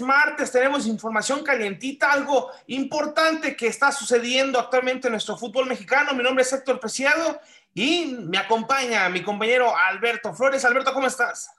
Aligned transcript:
martes, 0.00 0.52
tenemos 0.52 0.86
información 0.86 1.42
calientita, 1.42 2.12
algo 2.12 2.50
importante 2.68 3.56
que 3.56 3.66
está 3.66 3.92
sucediendo 3.92 4.58
actualmente 4.58 5.08
en 5.08 5.12
nuestro 5.12 5.36
fútbol 5.36 5.66
mexicano. 5.66 6.14
Mi 6.14 6.22
nombre 6.22 6.42
es 6.42 6.52
Héctor 6.52 6.80
Preciado 6.80 7.40
y 7.74 8.16
me 8.26 8.38
acompaña 8.38 9.08
mi 9.08 9.22
compañero 9.22 9.74
Alberto 9.76 10.34
Flores. 10.34 10.64
Alberto, 10.64 10.92
¿cómo 10.92 11.06
estás? 11.06 11.50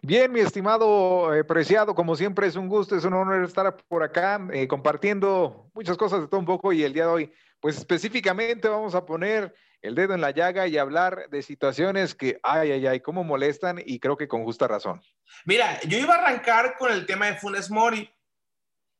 Bien, 0.00 0.30
mi 0.30 0.40
estimado 0.40 1.34
eh, 1.34 1.42
Preciado, 1.42 1.94
como 1.94 2.14
siempre 2.14 2.46
es 2.46 2.54
un 2.54 2.68
gusto, 2.68 2.94
es 2.96 3.04
un 3.04 3.14
honor 3.14 3.44
estar 3.44 3.76
por 3.88 4.02
acá 4.02 4.40
eh, 4.52 4.68
compartiendo 4.68 5.70
muchas 5.74 5.96
cosas 5.96 6.20
de 6.20 6.28
todo 6.28 6.38
un 6.38 6.46
poco 6.46 6.72
y 6.72 6.84
el 6.84 6.92
día 6.92 7.04
de 7.06 7.10
hoy, 7.10 7.32
pues 7.60 7.76
específicamente 7.76 8.68
vamos 8.68 8.94
a 8.94 9.04
poner 9.04 9.54
el 9.82 9.94
dedo 9.94 10.14
en 10.14 10.20
la 10.20 10.30
llaga 10.30 10.66
y 10.66 10.78
hablar 10.78 11.28
de 11.30 11.42
situaciones 11.42 12.14
que, 12.14 12.40
ay, 12.42 12.72
ay, 12.72 12.86
ay, 12.86 13.00
cómo 13.00 13.24
molestan 13.24 13.80
y 13.84 14.00
creo 14.00 14.16
que 14.16 14.28
con 14.28 14.44
justa 14.44 14.66
razón. 14.66 15.00
Mira, 15.44 15.80
yo 15.82 15.98
iba 15.98 16.14
a 16.14 16.18
arrancar 16.18 16.76
con 16.76 16.92
el 16.92 17.06
tema 17.06 17.26
de 17.26 17.36
Funes 17.36 17.70
Mori, 17.70 18.10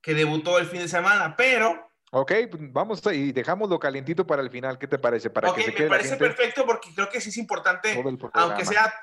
que 0.01 0.14
debutó 0.14 0.59
el 0.59 0.66
fin 0.66 0.80
de 0.80 0.88
semana, 0.88 1.34
pero... 1.37 1.87
Ok, 2.10 2.32
pues 2.51 2.62
vamos 2.73 3.06
a, 3.06 3.12
y 3.12 3.32
dejámoslo 3.32 3.78
calientito 3.78 4.27
para 4.27 4.41
el 4.41 4.51
final. 4.51 4.78
¿Qué 4.78 4.87
te 4.87 4.98
parece? 4.98 5.28
Para 5.28 5.52
que 5.52 5.62
se 5.62 5.73
me 5.73 5.88
parece 5.88 6.16
perfecto 6.16 6.64
porque 6.64 6.88
creo 6.95 7.10
que 7.10 7.20
sí 7.20 7.29
es 7.29 7.37
importante, 7.37 8.02
aunque 8.32 8.65
sea 8.65 8.95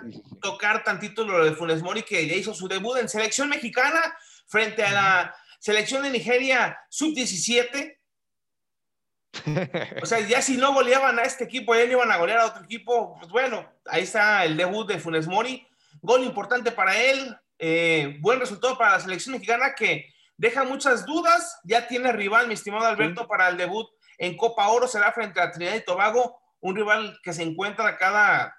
tocar 0.42 0.84
tantito 0.84 1.24
lo 1.24 1.46
de 1.46 1.52
Funes 1.52 1.84
Mori, 1.84 2.02
que 2.02 2.26
ya 2.26 2.34
hizo 2.34 2.56
su 2.56 2.68
debut 2.68 2.98
en 2.98 3.08
selección 3.08 3.48
mexicana 3.48 4.18
frente 4.48 4.84
a 4.84 4.92
la 4.92 5.36
selección 5.60 6.02
de 6.02 6.10
Nigeria 6.10 6.80
sub-17 6.90 7.96
o 10.02 10.06
sea, 10.06 10.20
ya 10.22 10.42
si 10.42 10.58
no 10.58 10.74
goleaban 10.74 11.20
a 11.20 11.24
este 11.24 11.44
equipo, 11.44 11.76
ya 11.76 11.86
no 11.86 11.92
iban 11.92 12.12
a 12.12 12.18
golear 12.18 12.40
a 12.40 12.46
otro 12.48 12.64
equipo. 12.64 13.16
Pues 13.20 13.32
bueno, 13.32 13.70
ahí 13.86 14.04
está 14.04 14.46
el 14.46 14.58
debut 14.58 14.88
de 14.88 15.00
Funes 15.00 15.28
Mori. 15.28 15.68
Gol 16.02 16.24
importante 16.24 16.72
para 16.72 16.98
él. 16.98 17.36
Eh, 17.58 18.18
buen 18.20 18.40
resultado 18.40 18.78
para 18.78 18.92
la 18.92 19.00
selección 19.00 19.34
mexicana 19.34 19.76
que 19.76 20.14
deja 20.38 20.64
muchas 20.64 21.06
dudas. 21.06 21.60
Ya 21.64 21.88
tiene 21.88 22.12
rival, 22.12 22.48
mi 22.48 22.54
estimado 22.54 22.86
Alberto, 22.86 23.28
para 23.28 23.50
el 23.50 23.58
debut 23.58 23.88
en 24.18 24.38
Copa 24.38 24.68
Oro. 24.68 24.88
Será 24.88 25.12
frente 25.12 25.40
a 25.40 25.52
Trinidad 25.52 25.76
y 25.76 25.86
Tobago, 25.86 26.40
un 26.60 26.76
rival 26.76 27.20
que 27.24 27.34
se 27.34 27.44
encuentra 27.44 27.98
cada 27.98 28.56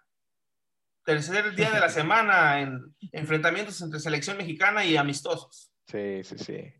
tercer 1.05 1.55
día 1.55 1.71
de 1.71 1.81
la 1.81 1.89
semana 1.91 2.61
en 2.61 2.95
enfrentamientos 3.13 3.81
entre 3.81 4.01
selección 4.01 4.37
mexicana 4.37 4.85
y 4.85 4.97
amistosos. 4.97 5.71
Sí, 5.87 6.23
sí, 6.25 6.37
sí. 6.39 6.75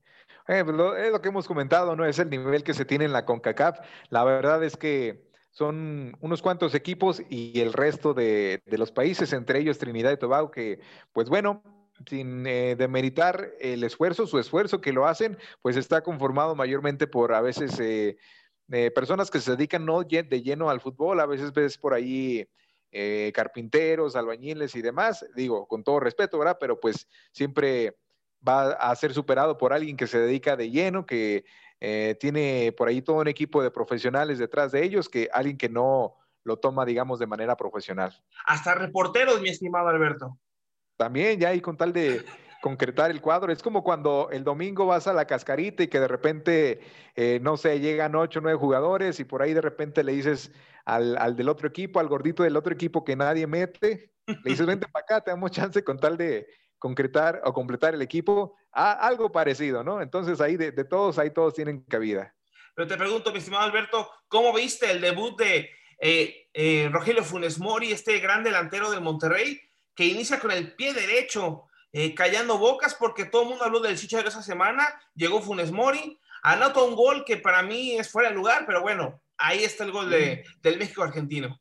Eh, 0.49 0.65
pues, 0.65 0.77
es 0.99 1.13
lo 1.13 1.21
que 1.21 1.29
hemos 1.29 1.47
comentado, 1.47 1.97
¿no? 1.97 2.05
Es 2.05 2.19
el 2.19 2.31
nivel 2.31 2.63
que 2.63 2.75
se 2.75 2.85
tiene 2.85 3.05
en 3.05 3.13
la 3.13 3.25
CONCACAF. 3.25 3.81
La 4.11 4.25
verdad 4.25 4.63
es 4.63 4.77
que 4.77 5.27
son 5.51 6.17
unos 6.21 6.43
cuantos 6.43 6.75
equipos 6.75 7.23
y 7.29 7.61
el 7.61 7.73
resto 7.73 8.15
de, 8.15 8.63
los 8.67 8.93
países, 8.93 9.33
entre 9.33 9.59
ellos 9.59 9.79
Trinidad 9.79 10.13
y 10.13 10.19
Tobago, 10.19 10.51
que, 10.51 10.81
pues 11.13 11.29
bueno, 11.29 11.63
sin 12.09 12.47
eh, 12.47 12.77
demeritar 12.77 13.53
el 13.61 13.83
esfuerzo, 13.83 14.27
su 14.27 14.39
esfuerzo 14.39 14.81
que 14.81 14.93
lo 14.93 15.07
hacen, 15.07 15.39
pues 15.63 15.77
está 15.77 16.03
conformado 16.03 16.55
mayormente 16.55 17.07
por 17.07 17.33
a 17.33 17.41
veces 17.41 17.81
eh, 17.81 18.19
personas 18.95 19.31
que 19.31 19.41
se 19.41 19.53
dedican 19.53 19.87
no 19.87 20.03
de 20.03 20.43
lleno 20.43 20.69
al 20.69 20.81
fútbol, 20.81 21.21
a 21.21 21.27
veces 21.27 21.53
ves 21.53 21.79
por 21.79 21.95
ahí 21.95 22.47
carpinteros, 23.35 24.17
albañiles 24.17 24.75
y 24.75 24.81
demás, 24.81 25.27
digo, 25.35 25.67
con 25.67 25.85
todo 25.85 26.01
respeto, 26.01 26.39
¿verdad? 26.39 26.57
Pero 26.59 26.81
pues 26.81 27.07
siempre 27.31 27.95
va 28.47 28.73
a 28.73 28.95
ser 28.97 29.13
superado 29.13 29.59
por 29.59 29.73
alguien 29.73 29.97
que 29.97 30.07
se 30.07 30.19
dedica 30.19 30.57
de 30.57 30.71
lleno, 30.71 31.07
que 31.07 31.45
eh, 31.81 32.17
tiene 32.19 32.73
por 32.77 32.89
ahí 32.89 33.03
todo 33.03 33.17
un 33.17 33.29
equipo 33.29 33.63
de 33.63 33.71
profesionales 33.71 34.39
detrás 34.39 34.73
de 34.73 34.85
ellos, 34.85 35.09
que 35.09 35.29
alguien 35.33 35.59
que 35.59 35.69
no 35.69 36.15
lo 36.45 36.57
toma, 36.59 36.85
digamos, 36.85 37.19
de 37.19 37.27
manera 37.27 37.57
profesional. 37.57 38.15
Hasta 38.47 38.75
reporteros, 38.75 39.41
mi 39.41 39.49
estimado 39.49 39.89
Alberto. 39.89 40.39
También, 40.97 41.39
ya 41.39 41.53
y 41.53 41.61
con 41.61 41.77
tal 41.77 41.93
de 41.93 42.25
concretar 42.63 43.11
el 43.11 43.21
cuadro. 43.21 43.53
Es 43.53 43.63
como 43.63 43.83
cuando 43.83 44.29
el 44.31 44.45
domingo 44.45 44.87
vas 44.87 45.07
a 45.07 45.13
la 45.13 45.27
cascarita 45.27 45.83
y 45.83 45.89
que 45.89 46.01
de 46.01 46.09
repente, 46.09 46.81
eh, 47.15 47.41
no 47.43 47.57
sé, 47.57 47.81
llegan 47.81 48.15
ocho, 48.15 48.41
nueve 48.41 48.59
jugadores 48.59 49.21
y 49.21 49.25
por 49.25 49.43
ahí 49.43 49.53
de 49.53 49.61
repente 49.61 50.03
le 50.05 50.13
dices 50.13 50.53
al, 50.85 51.19
al, 51.19 51.37
del 51.37 51.49
otro 51.49 51.69
equipo, 51.69 52.01
al 52.01 52.09
gordito 52.09 52.43
del 52.43 52.57
otro 52.57 52.73
equipo 52.73 53.05
que 53.05 53.17
nadie 53.17 53.47
mete, 53.47 54.13
le 54.27 54.51
dices, 54.51 54.67
vente 54.67 54.87
para 54.89 55.05
acá, 55.05 55.21
te 55.21 55.31
damos 55.31 55.51
chance 55.51 55.85
con 55.85 55.99
tal 55.99 56.17
de 56.17 56.47
concretar 56.79 57.41
o 57.45 57.53
completar 57.53 57.95
el 57.95 58.03
equipo, 58.03 58.57
a 58.73 58.93
algo 58.93 59.33
parecido, 59.33 59.83
¿no? 59.83 60.03
Entonces 60.03 60.41
ahí 60.41 60.57
de, 60.57 60.73
todos, 60.85 61.19
ahí 61.19 61.31
todos 61.31 61.55
tienen 61.55 61.83
cabida. 61.85 62.35
Pero 62.75 62.89
te 62.89 62.97
pregunto, 62.97 63.33
mi 63.33 63.39
estimado 63.39 63.65
Alberto, 63.65 64.11
¿cómo 64.29 64.53
viste 64.53 64.91
el 64.91 65.01
debut 65.01 65.39
de 65.39 65.71
eh, 65.99 66.49
eh, 66.53 66.89
Rogelio 66.93 67.25
Funes 67.25 67.59
Mori, 67.59 67.93
este 67.93 68.19
gran 68.19 68.45
delantero 68.45 68.91
del 68.91 69.01
Monterrey, 69.01 69.61
que 69.95 70.05
inicia 70.05 70.39
con 70.39 70.51
el 70.51 70.75
pie 70.75 70.93
derecho, 70.93 71.65
eh, 71.93 72.15
callando 72.15 72.59
bocas 72.59 72.95
porque 72.95 73.25
todo 73.25 73.43
el 73.43 73.49
mundo 73.49 73.65
habló 73.65 73.81
del 73.81 73.97
de 73.97 74.21
esa 74.21 74.43
semana, 74.43 74.87
llegó 75.15 75.41
Funes 75.41 75.73
Mori, 75.73 76.21
anota 76.43 76.83
un 76.83 76.95
gol 76.95 77.25
que 77.25 77.39
para 77.39 77.63
mí 77.63 77.97
es 77.97 78.11
fuera 78.11 78.29
de 78.29 78.35
lugar, 78.35 78.65
pero 78.67 78.83
bueno, 78.83 79.23
ahí 79.39 79.65
está 79.65 79.85
el 79.85 79.93
gol 79.93 80.11
de, 80.11 80.45
del 80.61 80.79
México 80.79 81.03
argentino. 81.03 81.59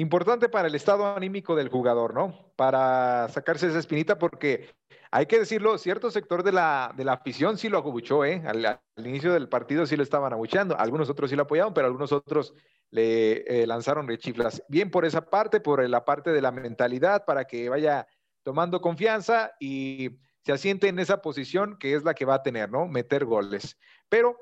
Importante 0.00 0.48
para 0.48 0.66
el 0.66 0.74
estado 0.74 1.14
anímico 1.14 1.54
del 1.54 1.68
jugador, 1.68 2.14
¿no? 2.14 2.54
Para 2.56 3.28
sacarse 3.28 3.66
esa 3.66 3.78
espinita, 3.78 4.18
porque 4.18 4.70
hay 5.10 5.26
que 5.26 5.38
decirlo, 5.38 5.76
cierto 5.76 6.10
sector 6.10 6.42
de 6.42 6.52
la, 6.52 6.94
de 6.96 7.04
la 7.04 7.12
afición 7.12 7.58
sí 7.58 7.68
lo 7.68 7.76
agubuchó, 7.76 8.24
¿eh? 8.24 8.42
Al, 8.46 8.80
inicio 8.96 9.34
del 9.34 9.50
partido 9.50 9.84
sí 9.84 9.98
lo 9.98 10.02
estaban 10.02 10.32
abuchando, 10.32 10.74
algunos 10.78 11.10
otros 11.10 11.28
sí 11.28 11.36
lo 11.36 11.42
apoyaban, 11.42 11.74
pero 11.74 11.86
algunos 11.86 12.12
otros 12.12 12.54
le 12.90 13.42
eh, 13.42 13.66
lanzaron 13.66 14.08
rechiflas. 14.08 14.62
Bien 14.68 14.90
por 14.90 15.04
esa 15.04 15.28
parte, 15.28 15.60
por 15.60 15.86
la 15.86 16.02
parte 16.02 16.32
de 16.32 16.40
la 16.40 16.50
mentalidad, 16.50 17.26
para 17.26 17.44
que 17.44 17.68
vaya 17.68 18.06
tomando 18.42 18.80
confianza 18.80 19.52
y 19.60 20.18
se 20.46 20.52
asiente 20.52 20.88
en 20.88 20.98
esa 20.98 21.20
posición 21.20 21.76
que 21.78 21.92
es 21.92 22.04
la 22.04 22.14
que 22.14 22.24
va 22.24 22.36
a 22.36 22.42
tener, 22.42 22.70
¿no? 22.70 22.88
Meter 22.88 23.26
goles. 23.26 23.76
Pero, 24.08 24.38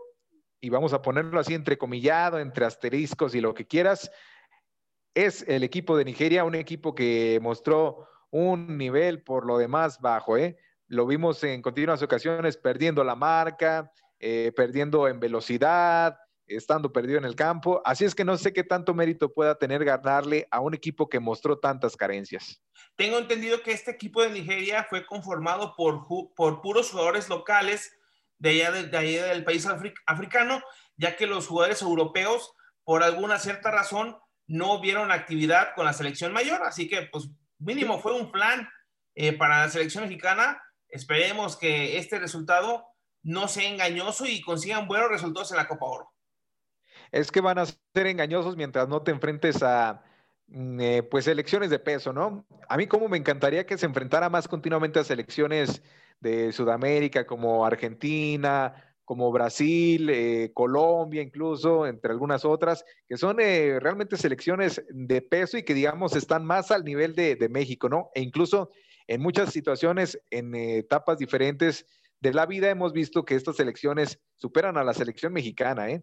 y 0.61 0.69
vamos 0.69 0.93
a 0.93 1.03
ponerlo 1.03 1.41
así 1.41 1.55
entrecomillado, 1.55 2.39
entre 2.39 2.65
asteriscos 2.65 3.35
y 3.35 3.41
lo 3.41 3.55
que 3.55 3.67
quieras, 3.67 4.09
es 5.15 5.45
el 5.49 5.65
equipo 5.65 5.97
de 5.97 6.05
Nigeria, 6.05 6.45
un 6.45 6.55
equipo 6.55 6.95
que 6.95 7.39
mostró 7.43 8.07
un 8.31 8.77
nivel 8.79 9.23
por 9.23 9.47
lo 9.47 9.59
demás 9.59 10.01
bajo, 10.01 10.37
¿eh? 10.37 10.59
Lo 10.87 11.07
vimos 11.07 11.43
en 11.45 11.61
continuas 11.61 12.03
ocasiones 12.03 12.57
perdiendo 12.57 13.05
la 13.05 13.15
marca, 13.15 13.93
eh, 14.21 14.53
perdiendo 14.57 15.07
en 15.07 15.21
velocidad, 15.21 16.17
estando 16.47 16.93
perdido 16.93 17.19
en 17.19 17.25
el 17.25 17.37
campo. 17.37 17.83
Así 17.85 18.05
es 18.05 18.15
que 18.15 18.25
no 18.25 18.37
sé 18.37 18.53
qué 18.53 18.65
tanto 18.65 18.95
mérito 18.95 19.33
pueda 19.33 19.57
tener 19.57 19.85
ganarle 19.85 20.49
a 20.51 20.61
un 20.61 20.75
equipo 20.75 21.09
que 21.09 21.21
mostró 21.21 21.59
tantas 21.59 21.97
carencias. 21.97 22.63
Tengo 22.97 23.19
entendido 23.19 23.63
que 23.63 23.73
este 23.73 23.91
equipo 23.91 24.23
de 24.23 24.31
Nigeria 24.31 24.87
fue 24.89 25.05
conformado 25.07 25.75
por, 25.77 26.07
por 26.35 26.63
puros 26.63 26.91
jugadores 26.91 27.29
locales 27.29 27.95
de 28.39 28.51
allá, 28.51 28.73
de, 28.73 28.97
allá 28.97 29.27
del 29.27 29.45
país 29.45 29.67
africano, 30.07 30.63
ya 30.97 31.17
que 31.17 31.27
los 31.27 31.47
jugadores 31.47 31.83
europeos, 31.83 32.53
por 32.85 33.03
alguna 33.03 33.39
cierta 33.39 33.71
razón, 33.71 34.17
no 34.49 34.81
vieron 34.81 35.13
actividad 35.13 35.75
con 35.77 35.85
la 35.85 35.93
selección 35.93 36.33
mayor, 36.33 36.63
así 36.63 36.89
que 36.89 37.03
pues 37.13 37.29
mínimo 37.59 38.01
fue 38.01 38.15
un 38.15 38.33
plan 38.33 38.69
eh, 39.15 39.33
para 39.35 39.61
la 39.61 39.69
selección 39.69 40.05
mexicana. 40.05 40.61
Esperemos 40.89 41.57
que 41.57 41.99
este 41.99 42.19
resultado 42.19 42.87
no 43.23 43.47
sea 43.47 43.69
engañoso 43.69 44.27
y 44.27 44.41
consigan 44.41 44.89
buenos 44.89 45.11
resultados 45.11 45.51
en 45.51 45.59
la 45.59 45.69
Copa 45.69 45.87
Oro. 45.87 46.13
Es 47.13 47.31
que 47.31 47.41
van 47.41 47.59
a 47.59 47.67
ser 47.67 48.07
engañosos 48.07 48.57
mientras 48.57 48.89
no 48.89 49.03
te 49.03 49.11
enfrentes 49.11 49.63
a 49.63 50.03
mm, 50.47 50.81
eh, 50.81 51.03
pues 51.03 51.27
selecciones 51.27 51.71
de 51.71 51.79
peso, 51.79 52.13
¿no? 52.13 52.47
A 52.69 52.77
mí 52.77 52.87
como 52.87 53.09
me 53.09 53.19
encantaría 53.19 53.67
que 53.67 53.79
se 53.79 53.87
enfrentara 53.87 54.31
más 54.31 54.49
continuamente 54.49 54.99
a 54.99 55.05
selecciones 55.05 55.83
de 56.21 56.53
Sudamérica 56.53 57.27
como 57.27 57.65
Argentina, 57.67 58.88
como 59.09 59.33
Brasil, 59.33 60.11
eh, 60.11 60.51
Colombia 60.53 61.23
incluso, 61.23 61.87
entre 61.87 62.13
algunas 62.13 62.45
otras, 62.45 62.85
que 63.09 63.17
son 63.17 63.41
eh, 63.41 63.81
realmente 63.81 64.19
selecciones 64.19 64.85
de 64.91 65.23
peso 65.23 65.57
y 65.57 65.63
que 65.63 65.73
digamos 65.73 66.15
están 66.15 66.45
más 66.45 66.71
al 66.71 66.85
nivel 66.85 67.15
de, 67.15 67.49
México, 67.49 67.89
¿no? 67.89 68.11
E 68.15 68.21
incluso 68.21 68.71
en 69.07 69.23
muchas 69.23 69.51
situaciones, 69.51 70.21
en 70.29 70.55
etapas 70.55 71.17
diferentes 71.17 71.87
de 72.21 72.35
la 72.35 72.45
vida, 72.45 72.69
hemos 72.69 72.93
visto 72.93 73.25
que 73.25 73.35
estas 73.35 73.57
selecciones 73.57 74.21
superan 74.35 74.77
a 74.77 74.85
la 74.85 74.93
selección 74.93 75.33
mexicana, 75.33 75.89
¿eh? 75.89 76.03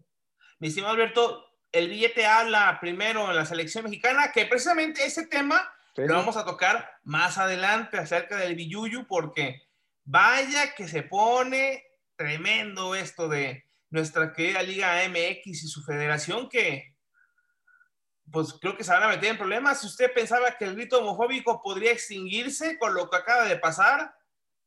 Mi 0.58 0.66
estimado 0.66 0.94
Alberto, 0.94 1.44
el 1.70 1.88
billete 1.88 2.26
habla 2.26 2.76
primero 2.80 3.30
en 3.30 3.36
la 3.36 3.46
selección 3.46 3.84
mexicana, 3.84 4.32
que 4.32 4.46
precisamente 4.46 5.06
ese 5.06 5.28
tema 5.28 5.72
lo 5.94 6.12
vamos 6.12 6.36
a 6.36 6.44
tocar 6.44 6.90
más 7.04 7.38
adelante 7.38 7.98
acerca 7.98 8.36
del 8.36 8.56
billuyu, 8.56 9.06
porque 9.06 9.62
vaya 10.02 10.74
que 10.74 10.88
se 10.88 11.04
pone 11.04 11.85
tremendo 12.16 12.94
esto 12.94 13.28
de 13.28 13.64
nuestra 13.90 14.32
querida 14.32 14.62
Liga 14.62 15.00
MX 15.08 15.46
y 15.46 15.68
su 15.68 15.82
federación 15.82 16.48
que 16.48 16.96
pues 18.30 18.54
creo 18.60 18.76
que 18.76 18.84
se 18.84 18.92
van 18.92 19.04
a 19.04 19.08
meter 19.08 19.30
en 19.30 19.38
problemas. 19.38 19.80
Si 19.80 19.86
usted 19.86 20.12
pensaba 20.12 20.56
que 20.56 20.64
el 20.64 20.74
grito 20.74 20.98
homofóbico 20.98 21.62
podría 21.62 21.92
extinguirse 21.92 22.78
con 22.78 22.94
lo 22.94 23.08
que 23.08 23.16
acaba 23.16 23.44
de 23.44 23.56
pasar, 23.56 24.14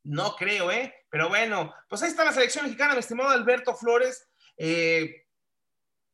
no 0.04 0.36
creo, 0.36 0.72
¿eh? 0.72 1.06
Pero 1.10 1.28
bueno, 1.30 1.74
pues 1.90 2.02
ahí 2.02 2.10
está 2.10 2.24
la 2.24 2.32
selección 2.32 2.66
mexicana, 2.66 2.94
mi 2.94 3.00
estimado 3.00 3.30
Alberto 3.30 3.76
Flores. 3.76 4.28
Eh, 4.58 5.26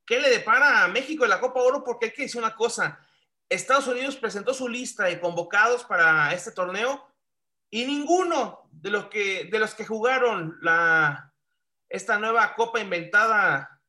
¿Qué 0.05 0.19
le 0.19 0.29
depara 0.29 0.83
a 0.83 0.87
México 0.87 1.23
en 1.23 1.29
la 1.29 1.39
Copa 1.39 1.61
Oro? 1.61 1.83
Porque 1.83 2.07
hay 2.07 2.11
que 2.11 2.23
decir 2.23 2.41
una 2.41 2.55
cosa. 2.55 2.99
Estados 3.47 3.87
Unidos 3.87 4.15
presentó 4.15 4.53
su 4.53 4.67
lista 4.67 5.03
de 5.05 5.19
convocados 5.19 5.83
para 5.83 6.33
este 6.33 6.51
torneo 6.51 7.07
Y 7.69 7.85
ninguno 7.85 8.64
de 8.81 8.89
los 8.89 9.07
que, 9.07 9.45
de 9.45 9.59
los 9.59 9.73
que 9.73 9.85
jugaron 9.85 10.57
la, 10.61 11.33
esta 11.89 12.19
nueva 12.19 12.53
copa 12.55 12.79
inventada 12.79 13.81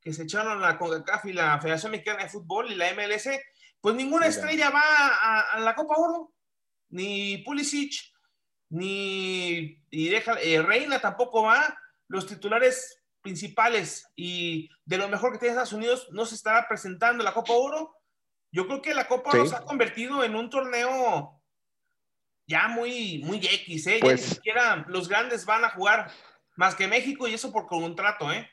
que 0.00 0.12
se 0.12 0.22
echaron 0.22 0.60
la 0.60 0.78
CONCACAF 0.78 1.26
y 1.26 1.32
la 1.32 1.60
Federación 1.60 1.92
Mexicana 1.92 2.22
de 2.22 2.30
Fútbol 2.30 2.70
y 2.70 2.74
la 2.74 2.92
MLS, 2.94 3.28
pues 3.80 3.94
ninguna 3.94 4.26
estrella 4.26 4.70
va 4.70 5.52
a, 5.52 5.60
la 5.60 5.74
Copa 5.74 5.94
Oro, 5.98 6.32
ni 6.88 7.38
Pulisic, 7.38 7.92
ni 8.70 9.82
y 9.90 10.08
deja, 10.08 10.40
eh, 10.40 10.62
Reina 10.62 11.00
tampoco 11.00 11.42
va, 11.42 11.78
los 12.08 12.26
titulares 12.26 13.02
principales 13.20 14.10
y 14.16 14.70
de 14.84 14.96
lo 14.96 15.08
mejor 15.08 15.32
que 15.32 15.38
tiene 15.38 15.50
Estados 15.50 15.74
Unidos 15.74 16.08
no 16.12 16.24
se 16.24 16.34
estará 16.34 16.66
presentando 16.66 17.22
la 17.22 17.34
Copa 17.34 17.52
Oro. 17.52 17.94
Yo 18.50 18.66
creo 18.66 18.80
que 18.80 18.94
la 18.94 19.06
Copa 19.06 19.30
Oro 19.30 19.46
se 19.46 19.56
ha 19.56 19.60
convertido 19.60 20.24
en 20.24 20.34
un 20.34 20.48
torneo 20.48 21.39
ya 22.50 22.66
muy, 22.68 23.22
muy 23.24 23.38
X, 23.38 23.86
¿eh? 23.86 23.94
ni 23.94 24.00
pues 24.00 24.22
siquiera 24.22 24.84
los 24.88 25.08
grandes 25.08 25.46
van 25.46 25.64
a 25.64 25.70
jugar 25.70 26.10
más 26.56 26.74
que 26.74 26.88
México 26.88 27.28
y 27.28 27.34
eso 27.34 27.52
por 27.52 27.66
contrato, 27.66 28.30
¿eh? 28.32 28.46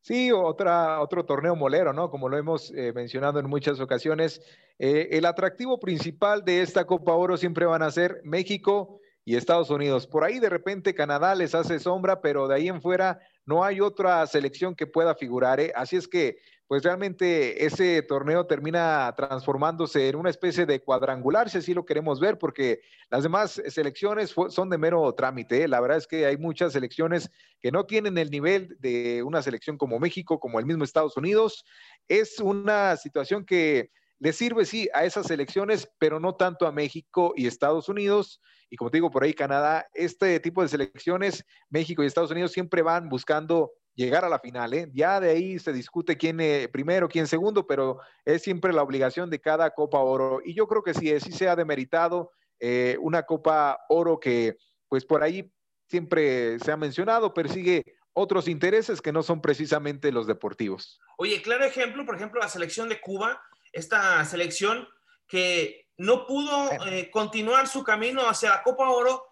Sí, 0.00 0.30
otra, 0.30 1.00
otro 1.00 1.24
torneo 1.24 1.56
molero, 1.56 1.92
¿no? 1.92 2.10
Como 2.10 2.28
lo 2.28 2.36
hemos 2.36 2.72
eh, 2.72 2.92
mencionado 2.92 3.40
en 3.40 3.46
muchas 3.46 3.80
ocasiones. 3.80 4.40
Eh, 4.78 5.08
el 5.12 5.24
atractivo 5.26 5.80
principal 5.80 6.44
de 6.44 6.62
esta 6.62 6.84
Copa 6.84 7.12
Oro 7.12 7.36
siempre 7.36 7.66
van 7.66 7.82
a 7.82 7.90
ser 7.90 8.20
México 8.24 9.00
y 9.24 9.36
Estados 9.36 9.70
Unidos. 9.70 10.06
Por 10.06 10.22
ahí 10.22 10.38
de 10.38 10.48
repente 10.48 10.94
Canadá 10.94 11.34
les 11.34 11.54
hace 11.54 11.80
sombra, 11.80 12.20
pero 12.20 12.46
de 12.46 12.54
ahí 12.54 12.68
en 12.68 12.82
fuera 12.82 13.20
no 13.44 13.64
hay 13.64 13.80
otra 13.80 14.24
selección 14.26 14.74
que 14.76 14.86
pueda 14.86 15.14
figurar. 15.14 15.58
¿eh? 15.60 15.72
Así 15.74 15.96
es 15.96 16.06
que 16.06 16.38
pues 16.68 16.82
realmente 16.82 17.64
ese 17.64 18.02
torneo 18.02 18.46
termina 18.46 19.14
transformándose 19.16 20.08
en 20.08 20.16
una 20.16 20.30
especie 20.30 20.66
de 20.66 20.80
cuadrangular, 20.80 21.48
si 21.48 21.58
así 21.58 21.74
lo 21.74 21.84
queremos 21.84 22.18
ver, 22.18 22.38
porque 22.38 22.80
las 23.08 23.22
demás 23.22 23.62
selecciones 23.68 24.34
son 24.48 24.68
de 24.68 24.78
mero 24.78 25.12
trámite. 25.14 25.62
¿eh? 25.62 25.68
La 25.68 25.80
verdad 25.80 25.98
es 25.98 26.08
que 26.08 26.26
hay 26.26 26.36
muchas 26.36 26.72
selecciones 26.72 27.30
que 27.60 27.70
no 27.70 27.86
tienen 27.86 28.18
el 28.18 28.30
nivel 28.30 28.76
de 28.80 29.22
una 29.22 29.42
selección 29.42 29.78
como 29.78 30.00
México, 30.00 30.40
como 30.40 30.58
el 30.58 30.66
mismo 30.66 30.82
Estados 30.82 31.16
Unidos. 31.16 31.64
Es 32.08 32.40
una 32.40 32.96
situación 32.96 33.44
que 33.44 33.90
le 34.18 34.32
sirve, 34.32 34.64
sí, 34.64 34.88
a 34.92 35.04
esas 35.04 35.26
selecciones, 35.26 35.88
pero 35.98 36.18
no 36.18 36.34
tanto 36.34 36.66
a 36.66 36.72
México 36.72 37.32
y 37.36 37.46
Estados 37.46 37.88
Unidos. 37.88 38.40
Y 38.70 38.76
como 38.76 38.90
te 38.90 38.96
digo, 38.96 39.10
por 39.10 39.22
ahí 39.22 39.34
Canadá, 39.34 39.86
este 39.94 40.40
tipo 40.40 40.62
de 40.62 40.68
selecciones, 40.68 41.44
México 41.68 42.02
y 42.02 42.06
Estados 42.06 42.32
Unidos 42.32 42.50
siempre 42.50 42.82
van 42.82 43.08
buscando 43.08 43.70
llegar 43.96 44.24
a 44.24 44.28
la 44.28 44.38
final. 44.38 44.72
¿eh? 44.74 44.88
Ya 44.92 45.18
de 45.18 45.30
ahí 45.30 45.58
se 45.58 45.72
discute 45.72 46.16
quién 46.16 46.38
es 46.40 46.68
primero, 46.68 47.08
quién 47.08 47.26
segundo, 47.26 47.66
pero 47.66 47.98
es 48.24 48.42
siempre 48.42 48.72
la 48.72 48.82
obligación 48.82 49.28
de 49.30 49.40
cada 49.40 49.70
Copa 49.70 49.98
Oro. 49.98 50.40
Y 50.44 50.54
yo 50.54 50.68
creo 50.68 50.82
que 50.82 50.94
sí, 50.94 51.18
sí 51.18 51.32
se 51.32 51.48
ha 51.48 51.56
demeritado 51.56 52.30
eh, 52.60 52.96
una 53.00 53.24
Copa 53.24 53.80
Oro 53.88 54.20
que, 54.20 54.56
pues 54.88 55.04
por 55.04 55.22
ahí 55.22 55.50
siempre 55.88 56.58
se 56.60 56.70
ha 56.70 56.76
mencionado, 56.76 57.34
persigue 57.34 57.96
otros 58.12 58.48
intereses 58.48 59.02
que 59.02 59.12
no 59.12 59.22
son 59.22 59.40
precisamente 59.40 60.12
los 60.12 60.26
deportivos. 60.26 61.00
Oye, 61.18 61.42
claro 61.42 61.64
ejemplo, 61.64 62.04
por 62.06 62.16
ejemplo, 62.16 62.40
la 62.40 62.48
selección 62.48 62.88
de 62.88 63.00
Cuba, 63.00 63.42
esta 63.72 64.24
selección 64.24 64.88
que 65.26 65.86
no 65.98 66.26
pudo 66.26 66.70
eh, 66.86 67.10
continuar 67.10 67.66
su 67.66 67.82
camino 67.82 68.28
hacia 68.28 68.50
la 68.50 68.62
Copa 68.62 68.88
Oro 68.88 69.24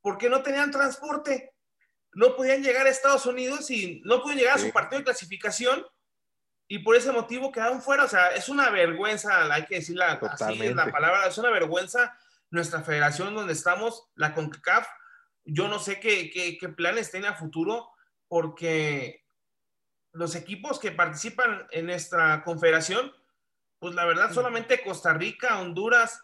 porque 0.00 0.28
no 0.28 0.42
tenían 0.42 0.70
transporte 0.70 1.51
no 2.14 2.36
podían 2.36 2.62
llegar 2.62 2.86
a 2.86 2.90
Estados 2.90 3.26
Unidos 3.26 3.70
y 3.70 4.02
no 4.04 4.22
pudieron 4.22 4.40
llegar 4.40 4.56
a 4.56 4.60
su 4.60 4.70
partido 4.70 4.98
de 4.98 5.04
clasificación 5.04 5.86
y 6.68 6.78
por 6.78 6.96
ese 6.96 7.12
motivo 7.12 7.52
quedaron 7.52 7.82
fuera. 7.82 8.04
O 8.04 8.08
sea, 8.08 8.28
es 8.28 8.48
una 8.48 8.70
vergüenza, 8.70 9.52
hay 9.52 9.66
que 9.66 9.76
decirla 9.76 10.12
así 10.12 10.62
es 10.62 10.74
la 10.74 10.90
palabra, 10.90 11.26
es 11.26 11.38
una 11.38 11.50
vergüenza 11.50 12.16
nuestra 12.50 12.82
federación 12.82 13.34
donde 13.34 13.54
estamos, 13.54 14.08
la 14.14 14.34
CONCACAF. 14.34 14.86
Yo 15.44 15.68
no 15.68 15.78
sé 15.78 15.98
qué, 15.98 16.30
qué, 16.30 16.68
planes 16.68 17.10
tiene 17.10 17.26
a 17.26 17.34
futuro 17.34 17.90
porque 18.28 19.24
los 20.12 20.34
equipos 20.34 20.78
que 20.78 20.92
participan 20.92 21.66
en 21.70 21.86
nuestra 21.86 22.44
confederación, 22.44 23.12
pues 23.78 23.94
la 23.94 24.04
verdad 24.04 24.32
solamente 24.32 24.82
Costa 24.82 25.14
Rica, 25.14 25.60
Honduras, 25.60 26.22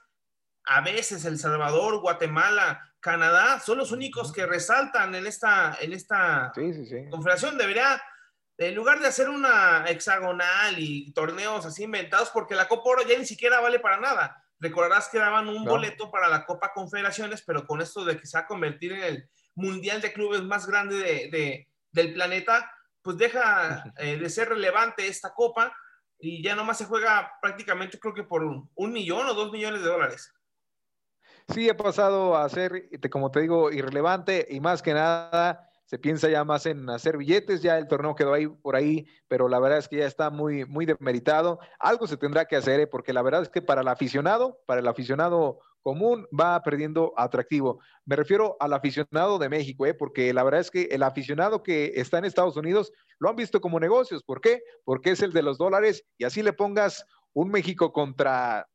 a 0.68 0.82
veces 0.82 1.24
El 1.24 1.38
Salvador, 1.38 2.00
Guatemala, 2.00 2.92
Canadá 3.00 3.58
son 3.58 3.78
los 3.78 3.90
únicos 3.90 4.32
que 4.32 4.44
resaltan 4.44 5.14
en 5.14 5.26
esta, 5.26 5.78
en 5.80 5.94
esta 5.94 6.52
confederación. 7.10 7.56
Debería, 7.56 8.02
en 8.58 8.74
lugar 8.74 9.00
de 9.00 9.08
hacer 9.08 9.30
una 9.30 9.86
hexagonal 9.88 10.78
y 10.78 11.10
torneos 11.12 11.64
así 11.64 11.84
inventados, 11.84 12.28
porque 12.30 12.54
la 12.54 12.68
Copa 12.68 12.90
Oro 12.90 13.02
ya 13.08 13.18
ni 13.18 13.24
siquiera 13.24 13.60
vale 13.60 13.80
para 13.80 13.98
nada. 13.98 14.44
Recordarás 14.60 15.08
que 15.08 15.18
daban 15.18 15.48
un 15.48 15.64
boleto 15.64 16.10
para 16.10 16.28
la 16.28 16.44
Copa 16.44 16.72
Confederaciones, 16.74 17.42
pero 17.42 17.66
con 17.66 17.80
esto 17.80 18.04
de 18.04 18.18
que 18.18 18.26
se 18.26 18.36
va 18.36 18.42
a 18.44 18.48
convertir 18.48 18.92
en 18.92 19.02
el 19.02 19.30
mundial 19.54 20.02
de 20.02 20.12
clubes 20.12 20.42
más 20.42 20.66
grande 20.66 20.98
de, 20.98 21.68
del 21.92 22.12
planeta, 22.12 22.70
pues 23.00 23.16
deja 23.16 23.84
eh, 23.96 24.18
de 24.18 24.28
ser 24.28 24.50
relevante 24.50 25.06
esta 25.06 25.32
copa 25.32 25.74
y 26.18 26.42
ya 26.42 26.54
nomás 26.54 26.76
se 26.76 26.84
juega 26.84 27.38
prácticamente 27.40 27.98
creo 27.98 28.12
que 28.12 28.24
por 28.24 28.42
un 28.42 28.92
millón 28.92 29.28
o 29.28 29.34
dos 29.34 29.52
millones 29.52 29.82
de 29.82 29.88
dólares 29.88 30.34
sí 31.52 31.68
ha 31.68 31.76
pasado 31.76 32.36
a 32.36 32.48
ser, 32.48 32.88
como 33.10 33.30
te 33.30 33.40
digo, 33.40 33.72
irrelevante 33.72 34.46
y 34.50 34.60
más 34.60 34.82
que 34.82 34.94
nada 34.94 35.68
se 35.88 35.98
piensa 35.98 36.28
ya 36.28 36.44
más 36.44 36.66
en 36.66 36.90
hacer 36.90 37.16
billetes, 37.16 37.62
ya 37.62 37.78
el 37.78 37.88
torneo 37.88 38.14
quedó 38.14 38.34
ahí 38.34 38.46
por 38.46 38.76
ahí, 38.76 39.06
pero 39.26 39.48
la 39.48 39.58
verdad 39.58 39.78
es 39.78 39.88
que 39.88 39.96
ya 39.96 40.06
está 40.06 40.28
muy, 40.28 40.66
muy 40.66 40.84
demeritado. 40.84 41.60
Algo 41.78 42.06
se 42.06 42.18
tendrá 42.18 42.44
que 42.44 42.56
hacer, 42.56 42.78
¿eh? 42.80 42.86
porque 42.86 43.14
la 43.14 43.22
verdad 43.22 43.40
es 43.40 43.48
que 43.48 43.62
para 43.62 43.80
el 43.80 43.88
aficionado, 43.88 44.60
para 44.66 44.80
el 44.80 44.86
aficionado 44.86 45.60
común, 45.80 46.26
va 46.38 46.62
perdiendo 46.62 47.14
atractivo. 47.16 47.80
Me 48.04 48.16
refiero 48.16 48.58
al 48.60 48.74
aficionado 48.74 49.38
de 49.38 49.48
México, 49.48 49.86
¿eh? 49.86 49.94
porque 49.94 50.34
la 50.34 50.42
verdad 50.42 50.60
es 50.60 50.70
que 50.70 50.82
el 50.90 51.02
aficionado 51.02 51.62
que 51.62 51.92
está 51.94 52.18
en 52.18 52.26
Estados 52.26 52.58
Unidos 52.58 52.92
lo 53.18 53.30
han 53.30 53.36
visto 53.36 53.62
como 53.62 53.80
negocios. 53.80 54.22
¿Por 54.22 54.42
qué? 54.42 54.60
Porque 54.84 55.12
es 55.12 55.22
el 55.22 55.32
de 55.32 55.42
los 55.42 55.56
dólares 55.56 56.04
y 56.18 56.24
así 56.24 56.42
le 56.42 56.52
pongas 56.52 57.06
un 57.32 57.50
México 57.50 57.94
contra 57.94 58.68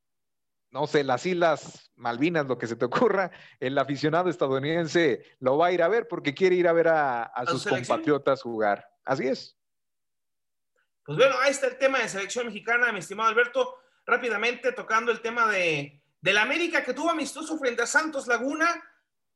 no 0.73 0.87
sé, 0.87 1.03
las 1.03 1.23
Islas 1.27 1.91
Malvinas, 1.95 2.47
lo 2.47 2.57
que 2.57 2.65
se 2.65 2.75
te 2.75 2.85
ocurra, 2.85 3.29
el 3.59 3.77
aficionado 3.77 4.29
estadounidense 4.29 5.23
lo 5.39 5.55
va 5.55 5.67
a 5.67 5.71
ir 5.71 5.83
a 5.83 5.87
ver 5.87 6.07
porque 6.07 6.33
quiere 6.33 6.55
ir 6.55 6.67
a 6.67 6.73
ver 6.73 6.87
a, 6.87 7.31
sus 7.47 7.63
compatriotas 7.63 8.41
jugar. 8.41 8.89
Así 9.05 9.27
es. 9.27 9.55
Pues 11.05 11.17
bueno, 11.17 11.35
ahí 11.41 11.51
está 11.51 11.67
el 11.67 11.77
tema 11.77 11.99
de 11.99 12.09
selección 12.09 12.47
mexicana, 12.47 12.91
mi 12.91 12.99
estimado 12.99 13.29
Alberto. 13.29 13.75
Rápidamente 14.05 14.71
tocando 14.71 15.11
el 15.11 15.21
tema 15.21 15.47
de, 15.47 16.01
la 16.21 16.41
América 16.41 16.83
que 16.83 16.93
tuvo 16.93 17.11
amistoso 17.11 17.57
frente 17.59 17.83
a 17.83 17.87
Santos 17.87 18.25
Laguna. 18.25 18.67